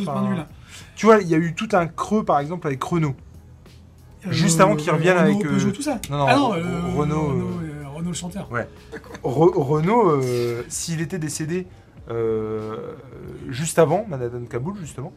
Tu 0.94 1.06
vois, 1.06 1.18
il 1.20 1.28
y 1.28 1.34
a 1.34 1.38
eu 1.38 1.54
tout 1.54 1.68
un 1.72 1.86
creux, 1.86 2.24
par 2.24 2.38
exemple, 2.40 2.66
avec 2.66 2.82
Renault. 2.82 3.14
Euh, 4.26 4.32
Juste 4.32 4.60
avant 4.60 4.76
qu'il 4.76 4.90
revienne 4.90 5.18
avec, 5.18 5.36
euh, 5.44 5.50
Peugeot, 5.50 5.70
tout 5.70 5.82
ça. 5.82 6.00
non, 6.10 6.18
non, 6.18 6.26
ah 6.28 6.34
non, 6.36 6.50
Re- 6.52 6.56
euh, 6.56 6.80
Renault, 6.96 7.28
Renault, 7.28 7.30
euh, 7.30 7.82
euh, 7.84 7.88
Renault 7.94 8.08
le 8.10 8.14
chanteur. 8.14 8.48
Re- 9.22 9.52
Renault, 9.54 10.10
euh, 10.10 10.64
s'il 10.68 11.00
était 11.00 11.18
décédé 11.18 11.66
euh, 12.10 12.94
juste 13.50 13.78
avant 13.78 14.04
Manhattan 14.08 14.44
Kaboul, 14.48 14.74
justement, 14.80 15.12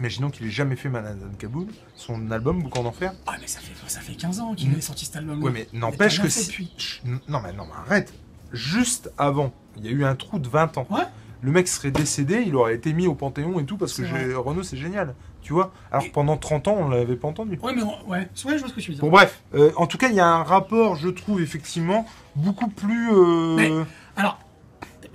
imaginons 0.00 0.30
qu'il 0.30 0.46
ait 0.46 0.50
jamais 0.50 0.76
fait 0.76 0.88
Manhattan 0.88 1.26
Kaboul, 1.38 1.66
son 1.94 2.30
album 2.30 2.62
Boucan 2.62 2.82
d'enfer. 2.82 3.12
Ah, 3.26 3.34
mais 3.40 3.46
ça 3.46 3.60
fait, 3.60 3.72
ça 3.88 4.00
fait 4.00 4.14
15 4.14 4.40
ans 4.40 4.54
qu'il 4.54 4.70
Mm. 4.70 4.78
est 4.78 4.80
sorti 4.80 5.04
cet 5.06 5.16
album. 5.16 5.42
Ouais, 5.42 5.50
mais 5.52 5.68
n'empêche 5.72 6.20
que 6.20 6.28
si. 6.28 6.70
Chut, 6.76 7.02
Non, 7.28 7.40
mais 7.42 7.52
non, 7.52 7.64
mais 7.66 7.72
arrête. 7.86 8.12
Juste 8.52 9.10
avant, 9.18 9.52
il 9.76 9.84
y 9.86 9.88
a 9.88 9.92
eu 9.92 10.04
un 10.04 10.14
trou 10.14 10.38
de 10.38 10.48
20 10.48 10.78
ans. 10.78 10.86
Ouais. 10.90 11.02
Le 11.42 11.52
mec 11.52 11.68
serait 11.68 11.90
décédé, 11.90 12.42
il 12.46 12.56
aurait 12.56 12.74
été 12.74 12.92
mis 12.92 13.06
au 13.06 13.14
Panthéon 13.14 13.60
et 13.60 13.64
tout, 13.64 13.76
parce 13.76 13.92
que 13.94 14.34
Renault, 14.34 14.62
c'est 14.62 14.76
génial. 14.78 15.14
Tu 15.42 15.52
vois? 15.52 15.72
Alors 15.92 16.04
Et- 16.04 16.08
pendant 16.10 16.36
30 16.36 16.66
ans, 16.66 16.76
on 16.78 16.88
l'avait 16.88 17.14
pas 17.14 17.28
entendu. 17.28 17.58
Ouais, 17.62 17.72
mais 17.74 17.82
on- 17.82 18.08
ouais, 18.08 18.18
ouais, 18.20 18.28
je 18.36 18.42
vois 18.58 18.68
ce 18.68 18.72
que 18.74 18.80
tu 18.80 18.90
veux 18.90 18.94
dire. 18.96 19.04
Bon, 19.04 19.10
bref. 19.10 19.42
Euh, 19.54 19.70
en 19.76 19.86
tout 19.86 19.96
cas, 19.98 20.08
il 20.08 20.14
y 20.16 20.20
a 20.20 20.26
un 20.26 20.42
rapport, 20.42 20.96
je 20.96 21.08
trouve, 21.08 21.40
effectivement, 21.40 22.04
beaucoup 22.34 22.68
plus. 22.68 23.10
euh, 23.12 23.54
Mais- 23.54 23.70
Alors, 24.16 24.40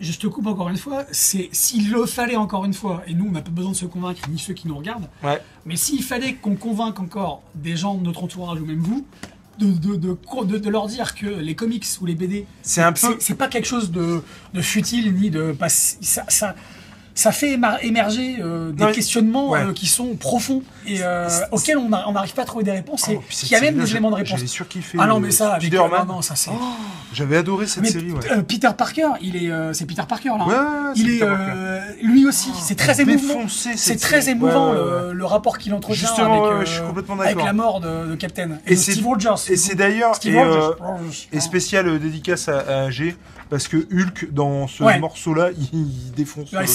je 0.01 0.17
te 0.17 0.27
coupe 0.27 0.47
encore 0.47 0.69
une 0.69 0.77
fois, 0.77 1.05
c'est 1.11 1.49
s'il 1.51 1.91
le 1.91 2.05
fallait 2.05 2.35
encore 2.35 2.65
une 2.65 2.73
fois, 2.73 3.03
et 3.07 3.13
nous 3.13 3.25
on 3.27 3.31
n'a 3.31 3.41
pas 3.41 3.51
besoin 3.51 3.71
de 3.71 3.75
se 3.77 3.85
convaincre, 3.85 4.21
ni 4.29 4.37
ceux 4.39 4.53
qui 4.53 4.67
nous 4.67 4.75
regardent, 4.77 5.07
Ouais. 5.23 5.41
mais 5.65 5.75
s'il 5.75 6.03
fallait 6.03 6.33
qu'on 6.35 6.55
convainque 6.55 6.99
encore 6.99 7.41
des 7.55 7.77
gens 7.77 7.95
de 7.95 8.03
notre 8.03 8.23
entourage 8.23 8.59
ou 8.61 8.65
même 8.65 8.79
vous, 8.81 9.05
de, 9.59 9.67
de, 9.73 9.95
de, 9.95 10.17
de- 10.45 10.57
de 10.57 10.69
leur 10.69 10.87
dire 10.87 11.13
que 11.13 11.27
les 11.27 11.53
comics 11.55 11.85
ou 12.01 12.05
les 12.07 12.15
BD, 12.15 12.45
C'est 12.63 12.81
un 12.81 12.91
peu. 12.93 12.99
c'est 12.99 13.21
c'est 13.21 13.35
pas 13.35 13.47
quelque 13.47 13.67
chose 13.67 13.91
de, 13.91 14.23
futile 14.61 15.13
ni 15.13 15.29
de. 15.29 15.51
pas- 15.51 15.69
ça, 15.69 16.23
ça, 16.29 16.55
ça 17.13 17.31
fait 17.31 17.57
émerger 17.81 18.37
euh, 18.39 18.71
des 18.71 18.83
Non, 18.85 18.91
questionnements 18.91 19.49
ouais. 19.49 19.59
euh, 19.63 19.73
qui 19.73 19.85
sont 19.87 20.15
profonds 20.15 20.63
et 20.87 20.99
euh, 21.01 21.27
auxquels 21.51 21.77
on 21.77 21.89
n'a- 21.89 22.07
on 22.07 22.13
n'arrive 22.13 22.33
pas 22.33 22.43
à 22.43 22.45
trouver 22.45 22.63
des 22.63 22.71
réponses 22.71 23.05
Oh, 23.11 23.21
qui 23.29 23.53
amènent 23.55 23.69
série-là, 23.73 23.83
des 23.85 23.91
éléments 23.91 24.09
de 24.11 24.15
réponse. 24.15 24.29
J'avais 24.31 24.47
surkiffé. 24.47 24.97
Ah 25.01 25.07
non, 25.07 25.19
mais 25.19 25.31
ça, 25.31 25.53
avec. 25.53 25.63
Spider-Man. 25.63 26.07
non, 26.07 26.21
ça 26.21 26.35
c'est. 26.35 26.51
J'avais 27.13 27.37
adoré 27.37 27.67
cette 27.67 27.83
Mais 27.83 27.89
série, 27.91 28.11
ouais. 28.11 28.43
Peter 28.47 28.69
Parker, 28.77 29.07
il 29.21 29.35
est, 29.35 29.51
c'est 29.73 29.85
Peter 29.85 30.03
Parker 30.07 30.29
là. 30.29 30.45
hein. 30.47 30.47
Ouais, 30.47 30.93
il 30.95 31.09
est, 31.09 32.03
lui 32.03 32.25
aussi, 32.25 32.49
c'est 32.59 32.75
très 32.75 33.01
émouvant. 33.01 33.47
C'est 33.47 33.97
très 33.97 34.21
série. 34.21 34.37
émouvant 34.37 34.71
le, 34.71 35.13
le 35.13 35.25
rapport 35.25 35.57
qu'il 35.57 35.73
entretient 35.73 36.07
Justement, 36.07 36.31
avec, 36.43 36.53
ouais, 36.53 36.59
ouais, 36.59 36.65
je 36.65 36.71
suis 36.71 36.81
complètement 36.81 37.15
avec 37.19 37.27
d'accord. 37.35 37.45
la 37.45 37.53
mort 37.53 37.79
de, 37.81 38.07
de 38.11 38.15
Captain. 38.15 38.51
Et 38.65 38.73
Et, 38.73 38.75
de 38.75 38.79
c'est- 38.79 38.91
Steve 38.93 39.05
Rogers. 39.07 39.35
Et 39.49 39.57
c'est 39.57 39.75
d'ailleurs. 39.75 40.15
Steve 40.15 40.35
Et, 41.33 41.39
spécial 41.39 41.99
dédicace 41.99 42.47
à, 42.47 42.83
AG, 42.85 43.15
parce 43.51 43.67
que 43.67 43.75
Hulk, 43.93 44.29
dans 44.31 44.65
ce 44.65 44.81
Ouais. 44.81 44.97
morceau-là, 44.97 45.49
il, 45.73 46.11
défonce. 46.13 46.53
Ouais, 46.53 46.65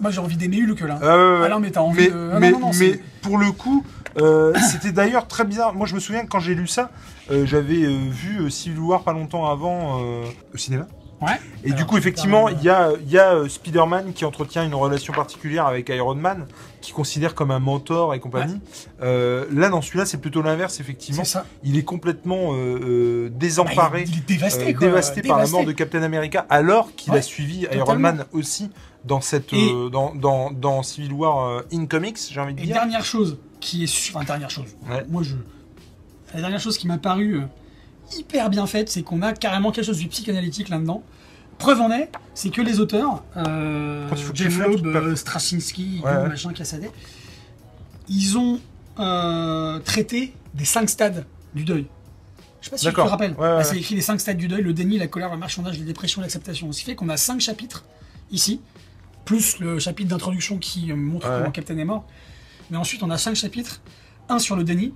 moi, 0.00 0.10
j'ai 0.10 0.18
envie 0.20 0.36
d'aimer 0.36 0.62
Hulk 0.62 0.80
là. 0.82 0.98
Ah. 1.02 1.40
Ah 1.44 1.48
non, 1.48 1.58
mais 1.58 1.70
t'as 1.70 1.80
envie 1.80 2.02
mais, 2.02 2.08
de. 2.10 2.30
ah, 2.34 2.38
mais, 2.38 2.50
non, 2.52 2.58
non, 2.60 2.66
non, 2.66 2.72
mais 2.78 2.92
c'est- 2.92 3.00
pour 3.22 3.38
le 3.38 3.50
coup, 3.50 3.82
euh, 4.20 4.52
c'était 4.70 4.92
d'ailleurs 4.92 5.26
très 5.26 5.44
bizarre. 5.44 5.74
Moi, 5.74 5.86
je 5.86 5.94
me 5.94 6.00
souviens 6.00 6.22
que 6.24 6.28
quand 6.28 6.38
j'ai 6.38 6.54
lu 6.54 6.66
ça, 6.66 6.90
euh, 7.30 7.46
j'avais 7.46 7.82
euh, 7.84 8.10
vu 8.10 8.50
Civil 8.50 8.78
War 8.80 9.04
pas 9.04 9.14
longtemps 9.14 9.48
avant 9.50 10.00
au 10.02 10.56
cinéma. 10.58 10.86
Ouais. 11.22 11.40
Et 11.64 11.72
du 11.72 11.84
coup, 11.86 11.96
effectivement, 11.96 12.48
Spider-Man, 12.48 12.60
il 12.62 12.66
y 12.66 12.70
a, 12.70 12.92
il 13.06 13.10
y 13.10 13.18
a 13.18 13.34
euh, 13.34 13.48
Spider-Man 13.48 14.12
qui 14.12 14.24
entretient 14.24 14.64
une 14.64 14.74
relation 14.74 15.12
particulière 15.12 15.66
avec 15.66 15.88
Iron 15.88 16.16
Man, 16.16 16.46
qui 16.80 16.90
considère 16.92 17.34
comme 17.36 17.50
un 17.52 17.60
mentor 17.60 18.12
et 18.14 18.20
compagnie. 18.20 18.58
Euh, 19.02 19.46
là, 19.52 19.68
dans 19.68 19.80
celui-là, 19.82 20.04
c'est 20.04 20.18
plutôt 20.20 20.42
l'inverse, 20.42 20.80
effectivement. 20.80 21.22
C'est 21.24 21.30
ça. 21.34 21.46
Il 21.62 21.78
est 21.78 21.84
complètement 21.84 22.50
euh, 22.54 23.28
Bah, 23.28 23.36
désemparé, 23.38 24.04
il, 24.08 24.18
est 24.18 24.26
dévasté, 24.26 24.74
quoi. 24.74 24.86
dévasté 24.88 25.22
par 25.22 25.38
la 25.38 25.46
mort 25.46 25.64
de. 25.64 25.72
Captain 25.72 26.02
America, 26.02 26.44
alors 26.50 26.94
qu'il 26.96 27.14
a 27.14 27.22
suivi 27.22 27.66
Iron. 27.72 27.96
Man 27.96 28.24
aussi 28.32 28.70
dans, 29.04 29.20
cette, 29.20 29.52
Et- 29.52 29.72
dans, 29.90 30.14
dans, 30.14 30.50
dans 30.50 30.82
Civil 30.82 31.12
War 31.12 31.62
in 31.72 31.86
Comics, 31.86 32.18
j'ai 32.30 32.40
envie 32.40 32.54
de 32.54 32.60
Et 32.60 32.64
dire. 32.64 32.74
dernière 32.74 33.04
chose 33.04 33.38
qui 33.60 33.84
est. 33.84 34.10
Enfin, 34.14 34.24
dernière 34.24 34.50
chose. 34.50 34.76
Moi, 35.08 35.22
je. 35.22 35.34
La 36.34 36.40
dernière 36.40 36.60
chose 36.60 36.76
qui 36.78 36.88
m'a 36.88 36.98
paru 36.98 37.42
hyper 38.18 38.50
bien 38.50 38.66
faite, 38.66 38.88
c'est 38.88 39.02
qu'on 39.02 39.22
a 39.22 39.32
carrément 39.32 39.70
quelque 39.72 39.84
chose 39.86 39.98
du 39.98 40.08
psychanalytique 40.08 40.68
là-dedans. 40.68 41.02
Preuve 41.58 41.80
en 41.80 41.90
est, 41.90 42.10
c'est 42.34 42.50
que 42.50 42.60
les 42.60 42.80
auteurs, 42.80 43.22
euh, 43.36 44.08
Quand 44.08 44.16
il 44.16 44.22
faut 44.22 44.32
que 44.32 44.36
tu 44.38 44.44
Jeff 44.44 44.58
Loeb, 44.58 44.84
euh, 44.86 45.14
Straczynski, 45.16 46.00
Ouais, 46.02 46.10
ouais. 46.16 46.28
machin, 46.28 46.52
Cassadet, 46.52 46.90
ils 48.08 48.36
ont 48.38 48.58
euh, 48.98 49.78
traité 49.80 50.34
des 50.54 50.64
cinq 50.64 50.88
stades 50.90 51.24
du 51.54 51.64
deuil. 51.64 51.86
Je 52.60 52.66
sais 52.66 52.70
pas 52.70 52.76
si 52.78 52.86
tu 52.86 52.92
te 52.92 53.00
rappelles. 53.00 53.32
Ouais, 53.32 53.38
ouais, 53.40 53.48
Là, 53.48 53.56
ouais. 53.58 53.64
c'est 53.64 53.76
écrit 53.78 53.94
les 53.94 54.00
cinq 54.00 54.20
stades 54.20 54.36
du 54.36 54.48
deuil 54.48 54.62
le 54.62 54.72
déni, 54.72 54.98
la 54.98 55.06
colère, 55.08 55.30
le 55.30 55.36
marchandage, 55.38 55.78
la 55.78 55.84
dépression, 55.84 56.20
l'acceptation. 56.20 56.70
Ce 56.72 56.80
qui 56.80 56.84
fait 56.86 56.94
qu'on 56.94 57.08
a 57.08 57.16
cinq 57.16 57.40
chapitres 57.40 57.84
ici, 58.30 58.60
plus 59.24 59.58
le 59.58 59.78
chapitre 59.78 60.08
d'introduction 60.10 60.58
qui 60.58 60.90
euh, 60.90 60.96
montre 60.96 61.28
comment. 61.28 61.50
Captain 61.50 61.76
est 61.78 61.84
mort. 61.84 62.04
Mais 62.70 62.76
ensuite, 62.76 63.02
on 63.02 63.10
a 63.10 63.18
cinq 63.18 63.34
chapitres 63.36 63.80
un 64.28 64.38
sur 64.38 64.56
le 64.56 64.64
déni, 64.64 64.94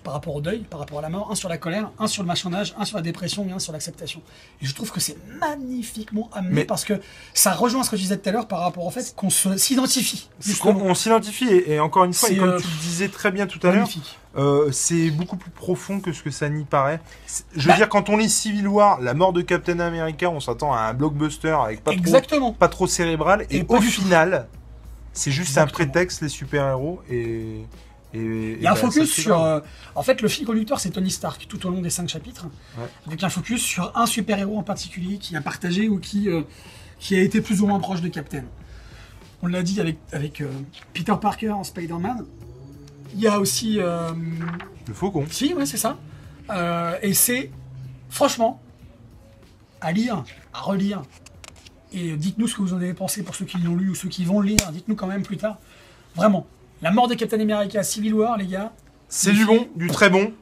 par 0.00 0.14
rapport 0.14 0.34
au 0.36 0.40
deuil, 0.40 0.60
par 0.60 0.80
rapport 0.80 0.98
à 0.98 1.02
la 1.02 1.08
mort, 1.08 1.28
un 1.30 1.34
sur 1.34 1.48
la 1.48 1.58
colère, 1.58 1.90
un 1.98 2.06
sur 2.06 2.22
le 2.22 2.26
marchandage, 2.26 2.74
un 2.78 2.84
sur 2.84 2.96
la 2.96 3.02
dépression 3.02 3.46
et 3.48 3.52
un 3.52 3.58
sur 3.58 3.72
l'acceptation. 3.72 4.20
Et 4.60 4.66
je 4.66 4.74
trouve 4.74 4.90
que 4.90 5.00
c'est 5.00 5.16
magnifiquement 5.40 6.28
amené 6.32 6.54
Mais- 6.54 6.64
parce 6.64 6.84
que 6.84 6.94
ça 7.34 7.52
rejoint 7.52 7.82
ce 7.84 7.90
que 7.90 7.96
je 7.96 8.02
disais 8.02 8.16
tout 8.18 8.28
à 8.28 8.32
l'heure 8.32 8.48
par 8.48 8.60
rapport 8.60 8.84
au 8.86 8.90
fait 8.90 9.14
qu'on 9.16 9.30
s'identifie. 9.30 10.28
On 10.64 10.94
s'identifie 10.94 11.48
et, 11.48 11.72
et 11.74 11.80
encore 11.80 12.04
une 12.04 12.14
fois, 12.14 12.30
et 12.30 12.36
comme 12.36 12.48
euh, 12.50 12.58
tu 12.60 12.66
le 12.66 12.80
disais 12.82 13.08
très 13.08 13.30
bien 13.30 13.46
tout 13.46 13.64
à 13.66 13.72
l'heure, 13.72 13.88
euh, 14.36 14.70
c'est 14.72 15.10
beaucoup 15.10 15.36
plus 15.36 15.50
profond 15.50 16.00
que 16.00 16.12
ce 16.12 16.22
que 16.22 16.30
ça 16.30 16.48
n'y 16.48 16.64
paraît. 16.64 17.00
Je 17.54 17.60
veux 17.62 17.68
Bah- 17.68 17.76
dire, 17.76 17.88
quand 17.88 18.08
on 18.08 18.16
lit 18.16 18.30
Civil 18.30 18.66
War, 18.66 19.00
la 19.00 19.14
mort 19.14 19.32
de 19.32 19.42
Captain 19.42 19.78
America, 19.80 20.30
on 20.30 20.40
s'attend 20.40 20.72
à 20.72 20.80
un 20.80 20.94
blockbuster 20.94 21.56
avec 21.64 21.84
pas 21.84 21.92
trop, 22.22 22.52
pas 22.52 22.68
trop 22.68 22.86
cérébral, 22.86 23.46
et, 23.50 23.58
Et 23.58 23.66
au 23.68 23.80
final, 23.80 24.48
c'est 25.12 25.30
juste 25.30 25.58
un 25.58 25.66
prétexte 25.66 26.22
les 26.22 26.28
super 26.30 26.66
héros 26.68 27.02
et. 28.14 28.18
et 28.18 28.52
Il 28.54 28.62
y 28.62 28.66
a 28.66 28.70
un 28.70 28.74
bah, 28.74 28.80
focus 28.80 29.12
sur. 29.12 29.42
euh, 29.42 29.60
en 29.94 30.02
fait, 30.02 30.20
le 30.22 30.28
fil 30.28 30.44
conducteur, 30.46 30.80
c'est 30.80 30.90
Tony 30.90 31.10
Stark 31.10 31.46
tout 31.48 31.64
au 31.66 31.70
long 31.70 31.80
des 31.80 31.90
cinq 31.90 32.08
chapitres. 32.08 32.46
Ouais. 32.78 32.84
Avec 33.06 33.22
un 33.22 33.28
focus 33.28 33.62
sur 33.62 33.92
un 33.96 34.06
super-héros 34.06 34.58
en 34.58 34.62
particulier 34.62 35.18
qui 35.18 35.36
a 35.36 35.40
partagé 35.40 35.88
ou 35.88 35.98
qui, 35.98 36.28
euh, 36.28 36.42
qui 36.98 37.16
a 37.16 37.20
été 37.20 37.40
plus 37.40 37.62
ou 37.62 37.66
moins 37.66 37.80
proche 37.80 38.00
de 38.00 38.08
Captain. 38.08 38.44
On 39.42 39.46
l'a 39.48 39.62
dit 39.62 39.80
avec, 39.80 39.98
avec 40.12 40.40
euh, 40.40 40.48
Peter 40.94 41.14
Parker 41.20 41.50
en 41.50 41.64
Spider-Man. 41.64 42.24
Il 43.14 43.20
y 43.20 43.26
a 43.26 43.38
aussi. 43.40 43.74
Le 43.74 44.94
faucon. 44.94 45.26
si, 45.30 45.52
ouais, 45.54 45.66
c'est 45.66 45.76
ça. 45.76 45.98
Et 47.02 47.12
c'est, 47.14 47.50
franchement, 48.08 48.62
à 49.80 49.92
lire, 49.92 50.24
à 50.54 50.60
relire. 50.60 51.02
Et 51.92 52.16
dites-nous 52.16 52.48
ce 52.48 52.56
que 52.56 52.62
vous 52.62 52.72
en 52.72 52.78
avez 52.78 52.94
pensé 52.94 53.22
pour 53.22 53.34
ceux 53.34 53.44
qui 53.44 53.58
l'ont 53.58 53.76
lu 53.76 53.90
ou 53.90 53.94
ceux 53.94 54.08
qui 54.08 54.24
vont 54.24 54.40
le 54.40 54.48
lire. 54.48 54.72
Dites-nous 54.72 54.94
quand 54.94 55.06
même 55.06 55.22
plus 55.22 55.36
tard. 55.36 55.58
Vraiment. 56.14 56.46
La 56.82 56.90
mort 56.90 57.08
de 57.08 57.14
Captain 57.14 57.40
America, 57.40 57.82
Civil 57.82 58.14
War, 58.14 58.36
les 58.36 58.46
gars. 58.46 58.72
C'est 59.08 59.32
du 59.32 59.44
bon, 59.46 59.68
du 59.76 59.86
très 59.88 60.10
bon. 60.10 60.32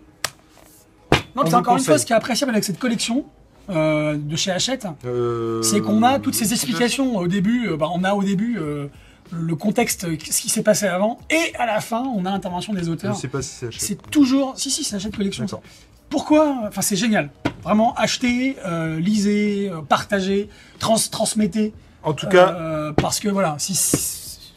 Non, 1.36 1.42
On 1.44 1.46
c'est 1.46 1.54
encore 1.54 1.76
une 1.76 1.82
ce 1.82 2.04
qui 2.06 2.12
est 2.12 2.16
appréciable 2.16 2.50
avec 2.52 2.64
cette 2.64 2.78
collection 2.78 3.24
euh, 3.68 4.16
de 4.16 4.36
chez 4.36 4.50
Hachette, 4.50 4.86
Euh, 5.04 5.62
c'est 5.62 5.80
qu'on 5.80 6.02
a 6.02 6.18
toutes 6.18 6.34
ces 6.34 6.52
explications 6.52 7.16
au 7.16 7.28
début. 7.28 7.68
euh, 7.68 7.76
bah, 7.76 7.88
on 7.92 8.02
a 8.04 8.14
au 8.14 8.22
début 8.24 8.58
euh, 8.58 8.86
le 9.30 9.54
contexte, 9.54 10.02
ce 10.10 10.40
qui 10.40 10.48
s'est 10.48 10.62
passé 10.64 10.86
avant, 10.86 11.18
et 11.30 11.54
à 11.56 11.66
la 11.66 11.80
fin, 11.80 12.02
on 12.16 12.24
a 12.26 12.30
l'intervention 12.30 12.72
des 12.74 12.84
Je 12.84 12.90
auteurs. 12.90 13.14
sais 13.16 13.28
pas 13.28 13.42
si 13.42 13.50
c'est 13.50 13.66
Hachette. 13.68 13.82
C'est 13.82 14.10
toujours. 14.10 14.54
Si, 14.56 14.70
si, 14.70 14.82
c'est 14.82 14.96
Hachette 14.96 15.16
Collection. 15.16 15.44
D'accord. 15.44 15.62
Pourquoi 16.08 16.56
Enfin, 16.66 16.80
c'est 16.82 16.96
génial. 16.96 17.30
Vraiment, 17.62 17.94
achetez, 17.94 18.56
euh, 18.66 18.98
lisez, 18.98 19.68
euh, 19.70 19.82
partagez, 19.82 20.48
trans 20.80 20.96
transmettez. 21.10 21.72
En 22.02 22.12
tout 22.14 22.26
cas, 22.28 22.54
Euh, 22.54 22.92
parce 22.92 23.20
que 23.20 23.28
voilà, 23.28 23.54
si, 23.58 23.74
si- 23.76 24.52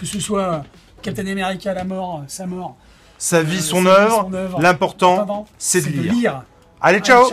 que 0.00 0.06
ce 0.06 0.18
soit 0.18 0.64
Captain 1.02 1.26
America, 1.26 1.72
la 1.74 1.84
mort, 1.84 2.24
sa 2.26 2.46
mort, 2.46 2.76
sa 3.18 3.42
vie, 3.42 3.58
euh, 3.58 3.60
son 3.60 3.86
œuvre, 3.86 4.60
l'important, 4.60 5.46
c'est 5.58 5.80
de 5.80 6.00
lire. 6.00 6.42
Allez, 6.80 7.00
ciao 7.00 7.24